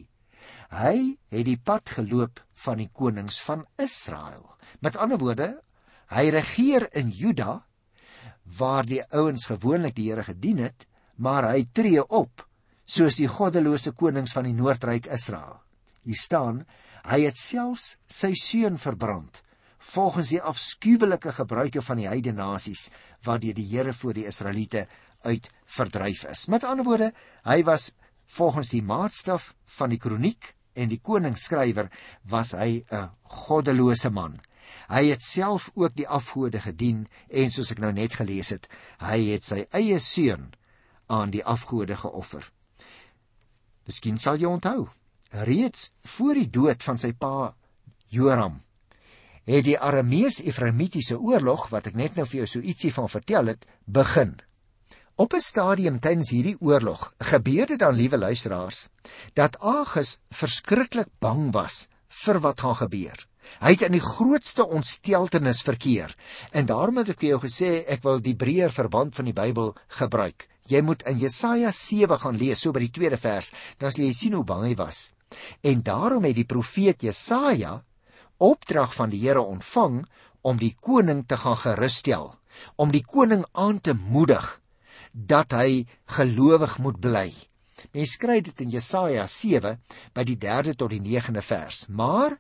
Hy 0.80 0.98
het 1.28 1.46
die 1.46 1.60
pad 1.60 1.92
geloop 2.00 2.40
van 2.64 2.80
die 2.80 2.92
konings 2.94 3.42
van 3.44 3.68
Israel. 3.76 4.48
Met 4.80 4.96
ander 4.96 5.20
woorde, 5.20 5.58
hy 6.16 6.30
regeer 6.32 6.88
in 6.96 7.12
Juda 7.12 7.66
waar 8.58 8.86
die 8.86 9.02
ouens 9.14 9.46
gewoonlik 9.46 9.96
die 9.96 10.10
Here 10.10 10.24
gedien 10.24 10.58
het, 10.64 10.88
maar 11.18 11.50
hy 11.52 11.68
tree 11.74 12.02
op 12.02 12.46
soos 12.90 13.20
die 13.20 13.28
goddelose 13.30 13.92
konings 13.92 14.34
van 14.34 14.48
die 14.50 14.56
Noordryk 14.58 15.06
Israel. 15.14 15.60
Hier 16.08 16.18
staan, 16.18 16.64
hy 17.06 17.22
het 17.28 17.38
selfs 17.38 17.98
sy 18.10 18.34
seun 18.34 18.80
verbrand 18.82 19.44
volgens 19.80 20.34
die 20.34 20.42
afskuwelike 20.44 21.32
gebruike 21.38 21.82
van 21.82 22.02
die 22.02 22.10
heidene 22.10 22.42
nasies 22.42 22.90
waardeur 23.24 23.56
die 23.56 23.68
Here 23.70 23.94
voor 23.96 24.18
die 24.18 24.26
Israeliete 24.28 24.88
uit 25.24 25.50
verdryf 25.66 26.26
is. 26.28 26.48
Met 26.52 26.66
ander 26.68 26.86
woorde, 26.86 27.14
hy 27.48 27.62
was 27.64 27.94
volgens 28.30 28.74
die 28.76 28.84
maatstaf 28.84 29.54
van 29.78 29.94
die 29.94 30.00
kroniek 30.00 30.54
en 30.76 30.92
die 30.92 31.00
koningsskrywer 31.00 31.90
was 32.30 32.54
hy 32.54 32.84
'n 32.92 33.10
goddelose 33.24 34.10
man. 34.10 34.40
Hy 34.90 35.04
het 35.10 35.24
self 35.24 35.70
ook 35.76 35.96
die 35.96 36.08
afgode 36.08 36.62
gedien 36.62 37.08
en 37.30 37.52
soos 37.52 37.72
ek 37.72 37.82
nou 37.84 37.92
net 37.94 38.16
gelees 38.20 38.50
het, 38.50 38.70
hy 39.00 39.20
het 39.32 39.44
sy 39.44 39.66
eie 39.72 40.00
seun 40.00 40.52
aan 41.08 41.32
die 41.34 41.44
afgode 41.46 41.96
geoffer. 41.96 42.46
Miskien 43.86 44.18
sal 44.18 44.38
jy 44.38 44.50
onthou, 44.50 44.88
reeds 45.46 45.92
voor 46.16 46.34
die 46.34 46.50
dood 46.50 46.84
van 46.84 46.98
sy 46.98 47.14
pa 47.14 47.54
Joram 48.10 48.62
het 49.50 49.66
die 49.66 49.80
Aramees-Efraimitiese 49.82 51.18
oorlog 51.18 51.70
wat 51.74 51.90
ek 51.90 51.98
net 51.98 52.18
nou 52.18 52.26
vir 52.30 52.44
jou 52.44 52.48
so 52.52 52.62
ietsie 52.62 52.92
van 52.94 53.10
vertel 53.10 53.50
het, 53.54 53.66
begin. 53.86 54.36
Op 55.16 55.34
'n 55.34 55.42
stadium 55.42 56.00
tydens 56.00 56.30
hierdie 56.30 56.58
oorlog 56.60 57.14
gebeur 57.18 57.66
dit 57.66 57.80
dan, 57.80 57.96
liewe 57.96 58.18
luisteraars, 58.18 58.88
dat 59.34 59.58
Agus 59.60 60.20
verskriklik 60.30 61.10
bang 61.20 61.52
was 61.54 61.88
vir 62.08 62.40
wat 62.40 62.62
gaan 62.62 62.76
gebeur. 62.76 63.29
Hy 63.60 63.74
het 63.74 63.84
in 63.88 63.98
die 63.98 64.04
grootste 64.04 64.68
ontsteltenis 64.68 65.62
verkeer. 65.66 66.16
En 66.52 66.70
daarom 66.70 67.02
het 67.02 67.14
ek 67.16 67.20
vir 67.24 67.34
jou 67.34 67.42
gesê 67.44 67.72
ek 67.90 68.06
wil 68.06 68.22
die 68.24 68.38
breër 68.38 68.72
verband 68.72 69.18
van 69.18 69.30
die 69.30 69.36
Bybel 69.36 69.74
gebruik. 70.00 70.48
Jy 70.70 70.82
moet 70.86 71.04
in 71.10 71.18
Jesaja 71.18 71.72
7 71.74 72.20
gaan 72.22 72.38
lees, 72.38 72.62
so 72.62 72.72
by 72.72 72.84
die 72.84 72.94
tweede 72.94 73.18
vers, 73.18 73.50
dan 73.82 73.92
sal 73.92 74.06
jy 74.06 74.14
sien 74.14 74.36
hoe 74.38 74.46
bang 74.46 74.68
hy 74.68 74.76
was. 74.78 75.10
En 75.66 75.82
daarom 75.86 76.28
het 76.30 76.38
die 76.38 76.46
profeet 76.46 77.02
Jesaja 77.06 77.80
opdrag 78.38 78.94
van 78.96 79.10
die 79.12 79.22
Here 79.26 79.42
ontvang 79.42 80.04
om 80.42 80.60
die 80.62 80.76
koning 80.80 81.26
te 81.28 81.38
gaan 81.42 81.58
gerusstel, 81.60 82.32
om 82.78 82.94
die 82.94 83.04
koning 83.04 83.44
aan 83.52 83.82
te 83.82 83.94
moedig 83.98 84.60
dat 85.12 85.58
hy 85.58 85.86
gelowig 86.16 86.78
moet 86.80 87.00
bly. 87.02 87.30
Mens 87.96 88.14
skryf 88.16 88.46
dit 88.50 88.62
in 88.66 88.74
Jesaja 88.76 89.26
7 89.28 89.80
by 90.14 90.26
die 90.28 90.38
3de 90.38 90.76
tot 90.78 90.94
die 90.94 91.02
9de 91.02 91.44
vers. 91.44 91.88
Maar 91.90 92.38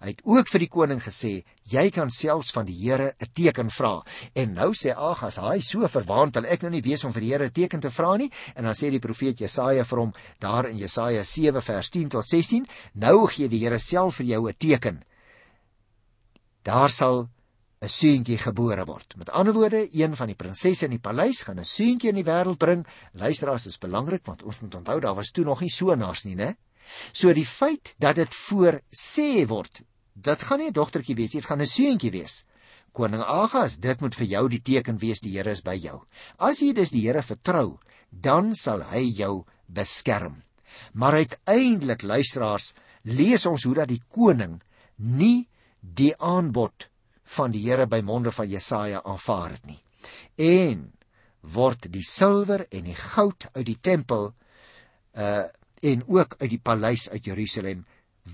Hy 0.00 0.14
het 0.14 0.20
ook 0.24 0.48
vir 0.48 0.62
die 0.62 0.70
koning 0.72 1.00
gesê, 1.04 1.30
jy 1.68 1.82
kan 1.92 2.08
selfs 2.08 2.54
van 2.56 2.64
die 2.64 2.76
Here 2.78 3.12
'n 3.20 3.26
teken 3.36 3.68
vra. 3.68 4.02
En 4.34 4.54
nou 4.54 4.72
sê 4.72 4.94
Agas, 4.96 5.36
hy 5.36 5.60
so 5.60 5.86
verwaand, 5.86 6.34
wil 6.34 6.46
ek 6.46 6.62
nou 6.62 6.70
nie 6.70 6.80
weet 6.80 7.04
om 7.04 7.12
vir 7.12 7.20
die 7.20 7.32
Here 7.32 7.44
'n 7.44 7.52
teken 7.52 7.80
te 7.80 7.90
vra 7.90 8.16
nie. 8.16 8.30
En 8.56 8.64
dan 8.64 8.74
sê 8.74 8.90
die 8.90 8.98
profeet 8.98 9.38
Jesaja 9.38 9.84
vir 9.84 9.98
hom 9.98 10.14
daar 10.38 10.70
in 10.70 10.78
Jesaja 10.78 11.22
7 11.22 11.60
vers 11.60 11.90
10 11.90 12.08
tot 12.08 12.26
16, 12.26 12.66
nou 12.94 13.26
gee 13.26 13.48
die 13.48 13.58
Here 13.58 13.78
self 13.78 14.16
vir 14.16 14.26
jou 14.26 14.48
'n 14.48 14.54
teken. 14.56 15.04
Daar 16.62 16.90
sal 16.90 17.28
'n 17.82 17.88
seentjie 17.88 18.38
gebore 18.38 18.86
word. 18.86 19.16
Met 19.18 19.30
ander 19.30 19.52
woorde, 19.52 19.88
een 19.92 20.16
van 20.16 20.26
die 20.26 20.36
prinsesse 20.36 20.84
in 20.84 20.92
die 20.92 20.98
paleis 20.98 21.42
gaan 21.42 21.58
'n 21.58 21.64
seentjie 21.64 22.08
in 22.08 22.14
die 22.14 22.24
wêreld 22.24 22.58
bring. 22.58 22.86
Luisteraars, 23.12 23.66
is 23.66 23.78
belangrik 23.78 24.24
want 24.24 24.42
ons 24.42 24.60
moet 24.60 24.74
onthou 24.74 25.00
daar 25.00 25.14
was 25.14 25.30
toe 25.30 25.44
nog 25.44 25.60
nie 25.60 25.70
sonaars 25.70 26.24
nie, 26.24 26.36
né? 26.36 26.56
So 27.12 27.32
die 27.32 27.46
feit 27.46 27.94
dat 27.98 28.16
dit 28.16 28.34
voor 28.34 28.80
sê 28.90 29.46
word 29.46 29.82
dit 30.14 30.42
gaan 30.42 30.58
nie 30.58 30.68
'n 30.68 30.72
dogtertjie 30.72 31.14
wees, 31.14 31.32
dit 31.32 31.44
gaan 31.44 31.60
'n 31.60 31.66
seentjie 31.66 32.10
wees. 32.10 32.44
Koning 32.92 33.22
Agas, 33.22 33.76
dit 33.78 34.00
moet 34.00 34.14
vir 34.14 34.26
jou 34.26 34.48
die 34.48 34.62
teken 34.62 34.98
wees 34.98 35.20
die 35.20 35.36
Here 35.36 35.50
is 35.50 35.62
by 35.62 35.74
jou. 35.74 36.02
As 36.38 36.60
jy 36.60 36.72
dus 36.72 36.90
die 36.90 37.06
Here 37.06 37.22
vertrou, 37.22 37.78
dan 38.10 38.54
sal 38.54 38.82
hy 38.82 39.04
jou 39.14 39.44
beskerm. 39.66 40.42
Maar 40.92 41.12
uiteindelik, 41.12 42.02
luisteraars, 42.02 42.74
lees 43.02 43.46
ons 43.46 43.64
hoe 43.64 43.74
dat 43.74 43.88
die 43.88 44.02
koning 44.08 44.60
nie 44.96 45.48
die 45.80 46.12
aanbod 46.18 46.90
van 47.36 47.50
die 47.50 47.62
Here 47.68 47.86
by 47.86 48.00
monde 48.00 48.32
van 48.34 48.48
Jesaja 48.48 49.02
aanvaar 49.04 49.50
het 49.50 49.66
nie. 49.66 49.80
En 50.36 50.92
word 51.40 51.88
die 51.92 52.04
silwer 52.04 52.66
en 52.68 52.84
die 52.84 52.98
goud 52.98 53.46
uit 53.54 53.66
die 53.66 53.78
tempel 53.80 54.32
uh 55.16 55.46
en 55.80 56.02
ook 56.12 56.34
uit 56.42 56.50
die 56.52 56.60
paleis 56.60 57.06
uit 57.08 57.24
Jerusalem 57.24 57.86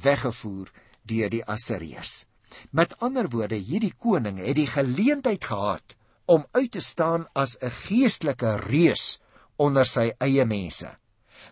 weggevoer 0.03 0.73
deur 1.07 1.31
die 1.31 1.45
Assiriërs. 1.45 2.25
Met 2.71 2.95
ander 3.05 3.29
woorde, 3.31 3.57
hierdie 3.57 3.95
koning 3.99 4.39
het 4.43 4.57
die 4.59 4.69
geleentheid 4.71 5.45
gehad 5.45 5.97
om 6.27 6.47
uit 6.53 6.71
te 6.75 6.81
staan 6.81 7.27
as 7.35 7.57
'n 7.61 7.71
geestelike 7.71 8.57
reus 8.57 9.19
onder 9.57 9.87
sy 9.87 10.13
eie 10.19 10.45
mense. 10.45 10.91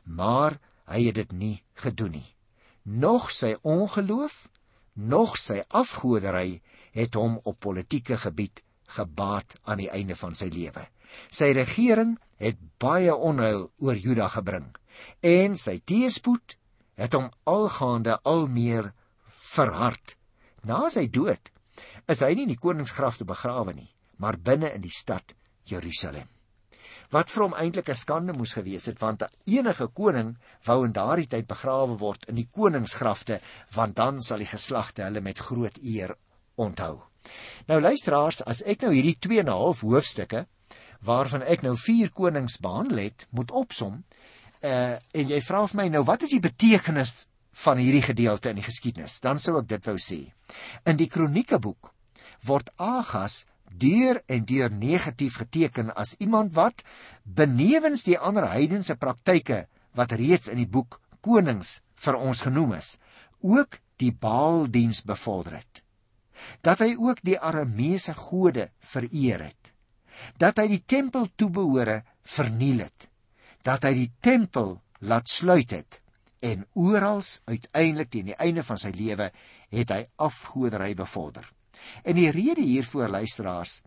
Maar 0.04 0.58
hy 0.84 1.04
het 1.06 1.14
dit 1.14 1.32
nie 1.32 1.62
gedoen 1.74 2.10
nie. 2.10 2.34
Nog 2.82 3.30
sy 3.30 3.54
ongeloof, 3.62 4.48
nog 4.92 5.36
sy 5.36 5.62
afgodery 5.68 6.60
het 6.92 7.14
hom 7.14 7.40
op 7.42 7.60
politieke 7.60 8.16
gebied 8.16 8.62
gebaat 8.86 9.56
aan 9.62 9.78
die 9.78 9.90
einde 9.90 10.16
van 10.16 10.34
sy 10.34 10.48
lewe. 10.52 10.86
Sy 11.30 11.52
regering 11.56 12.18
het 12.36 12.58
baie 12.78 13.14
onheil 13.14 13.70
oor 13.78 13.96
Juda 13.96 14.28
gebring 14.28 14.74
en 15.20 15.56
sy 15.58 15.80
teëspoed 15.84 16.56
het 17.00 17.14
hom 17.16 17.30
algaande 17.50 18.18
al 18.22 18.46
meer 18.46 18.92
verhard. 19.54 20.16
Na 20.64 20.88
sy 20.90 21.06
dood 21.06 21.50
is 22.10 22.22
hy 22.22 22.34
nie 22.34 22.46
in 22.46 22.54
die 22.54 22.60
koningsgraf 22.60 23.18
te 23.18 23.26
begrawe 23.28 23.74
nie, 23.74 23.90
maar 24.18 24.38
binne 24.38 24.70
in 24.74 24.82
die 24.84 24.92
stad 24.92 25.34
Jerusalem. 25.68 26.28
Wat 27.12 27.30
vir 27.30 27.44
hom 27.44 27.54
eintlik 27.54 27.88
'n 27.88 28.00
skande 28.00 28.32
moes 28.36 28.54
gewees 28.56 28.86
het 28.86 29.00
want 29.00 29.22
enige 29.46 29.86
koning 29.88 30.36
wou 30.66 30.84
in 30.84 30.92
daardie 30.92 31.28
tyd 31.28 31.46
begrawe 31.46 31.96
word 31.98 32.24
in 32.28 32.36
die 32.36 32.48
koningsgrafte 32.50 33.40
want 33.74 33.96
dan 33.96 34.20
sal 34.22 34.38
die 34.38 34.50
geslagte 34.50 35.04
hulle 35.04 35.20
met 35.20 35.38
groot 35.38 35.78
eer 35.82 36.14
onthou. 36.56 37.02
Nou 37.68 37.80
luisteraars, 37.80 38.42
as 38.42 38.62
ek 38.62 38.82
nou 38.82 38.92
hierdie 38.92 39.18
2 39.18 39.40
en 39.40 39.48
'n 39.48 39.58
half 39.58 39.80
hoofstukke 39.80 40.46
waarvan 41.00 41.42
ek 41.42 41.62
nou 41.62 41.76
4 41.76 42.10
konings 42.10 42.58
behandel 42.58 42.98
het, 42.98 43.26
moet 43.30 43.50
opsom, 43.50 44.04
uh 44.62 44.96
en 45.12 45.28
jy 45.28 45.40
vra 45.40 45.66
vir 45.66 45.76
my 45.76 45.88
nou 45.88 46.04
wat 46.04 46.22
is 46.22 46.30
die 46.30 46.40
betekenis 46.40 47.26
van 47.54 47.78
hierdie 47.78 48.02
gedeelte 48.02 48.50
in 48.50 48.58
die 48.58 48.66
geskiedenis, 48.66 49.20
dan 49.22 49.38
sou 49.38 49.58
ek 49.60 49.68
dit 49.70 49.86
wou 49.86 49.96
sê. 50.00 50.20
In 50.86 50.98
die 50.98 51.10
kroniekeboek 51.10 51.92
word 52.48 52.70
Agas 52.82 53.44
deur 53.70 54.20
en 54.30 54.44
deur 54.46 54.70
negatief 54.70 55.38
geteken 55.42 55.94
as 55.94 56.14
iemand 56.22 56.54
wat 56.54 56.82
benewens 57.24 58.04
die 58.06 58.18
ander 58.18 58.46
heidense 58.50 58.96
praktyke 58.98 59.64
wat 59.94 60.14
reeds 60.18 60.50
in 60.50 60.60
die 60.62 60.70
boek 60.70 61.00
Konings 61.24 61.80
vir 62.04 62.18
ons 62.20 62.42
genoem 62.44 62.74
is, 62.76 62.98
ook 63.40 63.78
die 64.02 64.12
Baaldiens 64.12 65.02
bevorder 65.06 65.60
het. 65.62 65.80
Dat 66.60 66.82
hy 66.84 66.92
ook 66.98 67.22
die 67.24 67.38
Arameese 67.38 68.12
gode 68.18 68.68
vereer 68.84 69.46
het. 69.46 69.72
Dat 70.38 70.58
hy 70.60 70.68
die 70.74 70.82
tempel 70.84 71.30
toebehore 71.38 72.02
verniel 72.28 72.84
het. 72.84 73.08
Dat 73.64 73.86
hy 73.88 73.94
die 74.04 74.10
tempel 74.20 74.76
laat 75.00 75.30
sluit 75.30 75.72
het 75.72 76.03
en 76.44 76.66
oral 76.76 77.22
uiteindelik 77.48 78.11
teen 78.12 78.30
die 78.30 78.37
einde 78.37 78.64
van 78.66 78.80
sy 78.80 78.92
lewe 78.94 79.30
het 79.72 79.92
hy 79.94 80.02
afgodery 80.20 80.92
bevorder. 80.98 81.46
En 82.04 82.16
die 82.16 82.30
rede 82.33 82.62
hiervoor 82.64 83.09
luisteraars 83.12 83.80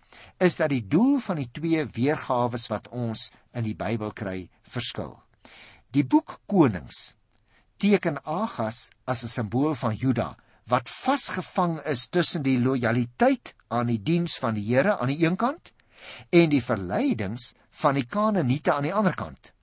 is 0.43 0.57
dat 0.57 0.73
die 0.73 0.83
doel 0.87 1.17
van 1.23 1.41
die 1.41 1.49
twee 1.51 1.85
weergawe 1.85 2.59
wat 2.69 2.89
ons 2.89 3.29
in 3.53 3.65
die 3.65 3.75
Bybel 3.77 4.13
kry 4.13 4.49
verskil. 4.69 5.15
Die 5.93 6.05
boek 6.05 6.39
Konings 6.45 7.15
teken 7.77 8.19
Agas 8.23 8.89
as 9.05 9.23
'n 9.23 9.33
simbool 9.33 9.75
van 9.75 9.95
Juda 9.95 10.35
wat 10.67 10.89
vasgevang 10.89 11.79
is 11.85 12.07
tussen 12.07 12.43
die 12.43 12.59
lojaliteit 12.59 13.55
aan 13.67 13.87
die 13.87 14.01
diens 14.03 14.37
van 14.37 14.53
die 14.53 14.65
Here 14.67 14.97
aan 14.97 15.07
die 15.07 15.25
een 15.25 15.35
kant 15.35 15.73
en 16.29 16.49
die 16.49 16.63
verleidings 16.63 17.53
van 17.69 17.95
die 17.95 18.05
Kanaaniete 18.05 18.73
aan 18.73 18.83
die 18.83 18.93
ander 18.93 19.15
kant. 19.15 19.53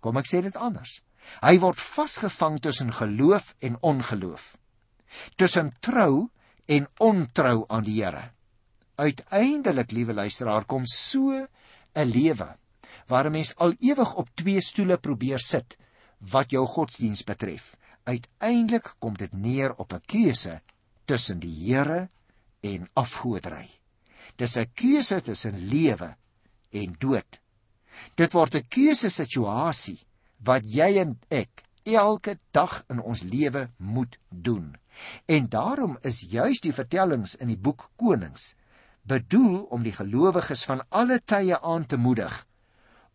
Kom 0.00 0.16
ek 0.16 0.26
sê 0.26 0.40
dit 0.42 0.56
anders. 0.56 1.02
Hy 1.42 1.58
word 1.58 1.80
vasgevang 1.80 2.60
tussen 2.60 2.92
geloof 2.92 3.54
en 3.58 3.76
ongeloof. 3.80 4.56
Tussen 5.36 5.74
trou 5.80 6.28
en 6.66 6.88
ontrou 6.98 7.64
aan 7.68 7.84
die 7.86 8.02
Here. 8.02 8.30
Uiteindelik, 8.96 9.92
liewe 9.92 10.14
luisteraar, 10.14 10.64
kom 10.64 10.86
so 10.86 11.30
'n 11.94 12.08
lewe 12.10 12.56
waar 13.06 13.26
'n 13.26 13.32
mens 13.32 13.54
al 13.56 13.74
ewig 13.78 14.14
op 14.14 14.28
twee 14.34 14.60
stoele 14.60 14.98
probeer 14.98 15.38
sit 15.38 15.76
wat 16.18 16.50
jou 16.50 16.66
godsdiens 16.66 17.24
betref. 17.24 17.76
Uiteindelik 18.04 18.94
kom 18.98 19.14
dit 19.14 19.32
neer 19.32 19.74
op 19.76 19.92
'n 19.92 20.00
keuse 20.06 20.60
tussen 21.04 21.38
die 21.38 21.54
Here 21.74 22.08
en 22.60 22.88
afgodery. 22.94 23.70
Dis 24.36 24.56
'n 24.56 24.70
keuse 24.74 25.20
tussen 25.20 25.58
lewe 25.68 26.16
en 26.70 26.96
dood. 26.98 27.40
Dit 28.14 28.32
word 28.32 28.54
'n 28.54 28.68
keuse 28.68 29.10
situasie 29.10 30.05
wat 30.46 30.66
jy 30.70 30.96
en 31.02 31.16
ek 31.28 31.64
elke 31.86 32.38
dag 32.56 32.80
in 32.90 33.00
ons 33.02 33.22
lewe 33.22 33.68
moet 33.76 34.18
doen. 34.30 34.74
En 35.26 35.48
daarom 35.50 35.98
is 36.02 36.24
juis 36.30 36.62
die 36.64 36.74
vertellings 36.74 37.36
in 37.36 37.52
die 37.52 37.60
boek 37.60 37.90
Konings 38.00 38.54
bedoel 39.06 39.66
om 39.70 39.84
die 39.86 39.94
gelowiges 39.94 40.64
van 40.66 40.82
alle 40.88 41.20
tye 41.22 41.60
aan 41.62 41.86
te 41.86 41.96
moedig 41.96 42.34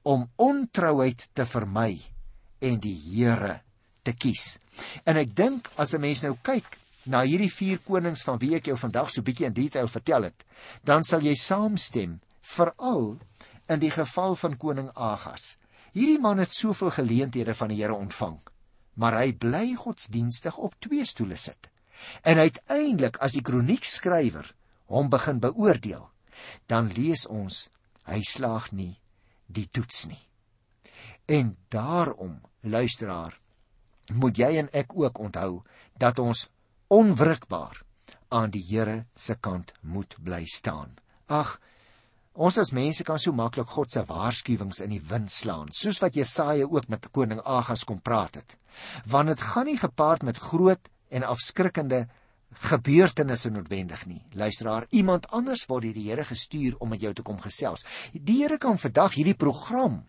om 0.08 0.30
ontrouheid 0.36 1.28
te 1.34 1.46
vermy 1.46 2.00
en 2.64 2.80
die 2.82 2.96
Here 2.96 3.60
te 4.08 4.14
kies. 4.18 4.58
En 5.06 5.20
ek 5.20 5.36
dink 5.36 5.68
as 5.76 5.94
'n 5.94 6.02
mens 6.02 6.24
nou 6.24 6.38
kyk 6.42 6.78
na 7.06 7.24
hierdie 7.26 7.52
vier 7.52 7.80
konings 7.86 8.24
van 8.24 8.40
wie 8.42 8.56
ek 8.56 8.66
jou 8.70 8.78
vandag 8.78 9.10
so 9.10 9.22
bietjie 9.22 9.46
in 9.46 9.54
detail 9.54 9.88
vertel 9.88 10.24
het, 10.24 10.46
dan 10.84 11.04
sal 11.04 11.22
jy 11.22 11.36
saamstem 11.36 12.20
veral 12.42 13.18
in 13.68 13.80
die 13.80 13.92
geval 13.92 14.36
van 14.36 14.58
koning 14.58 14.90
Agas. 14.96 15.58
Hierdie 15.92 16.20
man 16.24 16.40
het 16.40 16.54
soveel 16.56 16.92
geleenthede 16.96 17.56
van 17.56 17.72
die 17.72 17.82
Here 17.82 17.96
ontvang, 17.96 18.38
maar 18.96 19.18
hy 19.20 19.34
bly 19.36 19.74
godsdienstig 19.76 20.58
op 20.58 20.78
twee 20.80 21.06
stoele 21.06 21.36
sit. 21.36 21.68
En 22.24 22.40
uiteindelik 22.40 23.20
as 23.20 23.36
die 23.36 23.44
kroniekskrywer 23.44 24.54
hom 24.92 25.12
begin 25.12 25.42
beoordeel, 25.44 26.08
dan 26.72 26.88
lees 26.96 27.26
ons 27.28 27.68
hy 28.08 28.22
slaag 28.24 28.72
nie 28.72 28.96
die 29.52 29.68
toets 29.68 30.06
nie. 30.08 30.22
En 31.28 31.58
daarom, 31.70 32.40
luisteraar, 32.64 33.36
moet 34.16 34.40
jy 34.40 34.56
en 34.64 34.72
ek 34.76 34.96
ook 34.96 35.20
onthou 35.20 35.62
dat 36.00 36.20
ons 36.20 36.48
onwrikbaar 36.92 37.84
aan 38.32 38.52
die 38.52 38.64
Here 38.64 39.06
se 39.16 39.36
kant 39.36 39.74
moet 39.82 40.16
bly 40.24 40.46
staan. 40.48 40.96
Ag, 41.28 41.60
Ons 42.34 42.58
as 42.62 42.72
mense 42.72 43.04
kan 43.04 43.20
so 43.20 43.36
maklik 43.36 43.68
God 43.76 43.92
se 43.92 44.06
waarskuwings 44.08 44.80
in 44.86 44.94
die 44.94 45.04
wind 45.04 45.32
slaan, 45.32 45.72
soos 45.76 46.00
wat 46.00 46.16
Jesaja 46.16 46.64
ook 46.64 46.88
met 46.88 47.10
koning 47.12 47.42
Agas 47.44 47.84
kom 47.84 48.00
praat 48.00 48.40
het. 48.40 48.56
Want 49.06 49.34
dit 49.34 49.42
gaan 49.42 49.68
nie 49.68 49.78
gepaard 49.78 50.24
met 50.24 50.40
groot 50.40 50.88
en 51.12 51.28
afskrikkende 51.28 52.06
gebeurtenisse 52.72 53.52
noodwendig 53.52 54.06
nie. 54.08 54.22
Luisteraar, 54.32 54.88
iemand 54.90 55.28
anders 55.28 55.66
word 55.68 55.84
deur 55.84 55.96
die 55.96 56.08
Here 56.10 56.24
gestuur 56.28 56.76
om 56.80 56.90
met 56.90 57.02
jou 57.04 57.14
te 57.14 57.24
kom 57.24 57.40
gesels. 57.40 57.84
Die 58.14 58.42
Here 58.44 58.58
kan 58.58 58.80
vandag 58.80 59.16
hierdie 59.20 59.36
program 59.36 60.04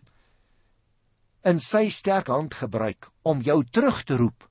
in 1.43 1.59
sy 1.59 1.89
sterk 1.91 2.31
hand 2.31 2.55
gebruik 2.55 3.09
om 3.27 3.41
jou 3.43 3.63
terug 3.67 4.03
te 4.07 4.15
roep, 4.15 4.47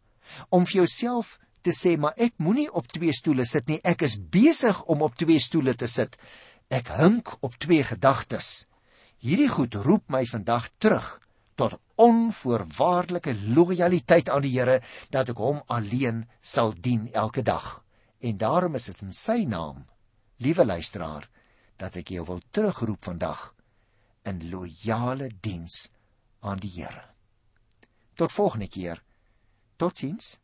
om 0.53 0.67
vir 0.69 0.83
jouself 0.83 1.39
te 1.65 1.73
sê, 1.73 1.97
maar 1.97 2.13
ek 2.21 2.37
moenie 2.37 2.69
op 2.69 2.89
twee 2.93 3.13
stoele 3.17 3.47
sit 3.49 3.69
nie. 3.71 3.81
Ek 3.81 4.05
is 4.05 4.19
besig 4.19 4.83
om 4.93 5.05
op 5.07 5.17
twee 5.17 5.41
stoele 5.41 5.73
te 5.79 5.89
sit. 5.89 6.19
Ek 6.73 6.89
hink 6.97 7.35
op 7.45 7.59
twee 7.61 7.85
gedagtes. 7.85 8.65
Hierdie 9.21 9.51
goed 9.53 9.77
roep 9.85 10.09
my 10.09 10.25
vandag 10.27 10.71
terug 10.79 11.19
tot 11.61 11.77
onvoorwaardelike 12.01 13.37
lojaliteit 13.53 14.33
aan 14.33 14.43
die 14.43 14.57
Here 14.57 14.81
dat 15.13 15.31
ek 15.31 15.39
hom 15.39 15.61
alleen 15.69 16.25
sal 16.41 16.73
dien 16.73 17.11
elke 17.13 17.45
dag 17.45 17.83
En 18.23 18.37
daarom 18.37 18.75
is 18.75 18.85
dit 18.85 19.01
in 19.03 19.13
sy 19.13 19.43
naam, 19.51 19.83
liewe 20.39 20.65
luisteraar, 20.65 21.27
dat 21.77 21.97
ek 21.99 22.13
jou 22.15 22.23
wil 22.29 22.43
terugroep 22.55 23.03
vandag 23.03 23.49
in 24.31 24.45
loyale 24.51 25.27
diens 25.43 25.89
aan 26.47 26.63
die 26.63 26.71
Here. 26.71 27.03
Tot 28.15 28.31
volgende 28.33 28.69
keer. 28.71 29.03
Totsiens. 29.77 30.37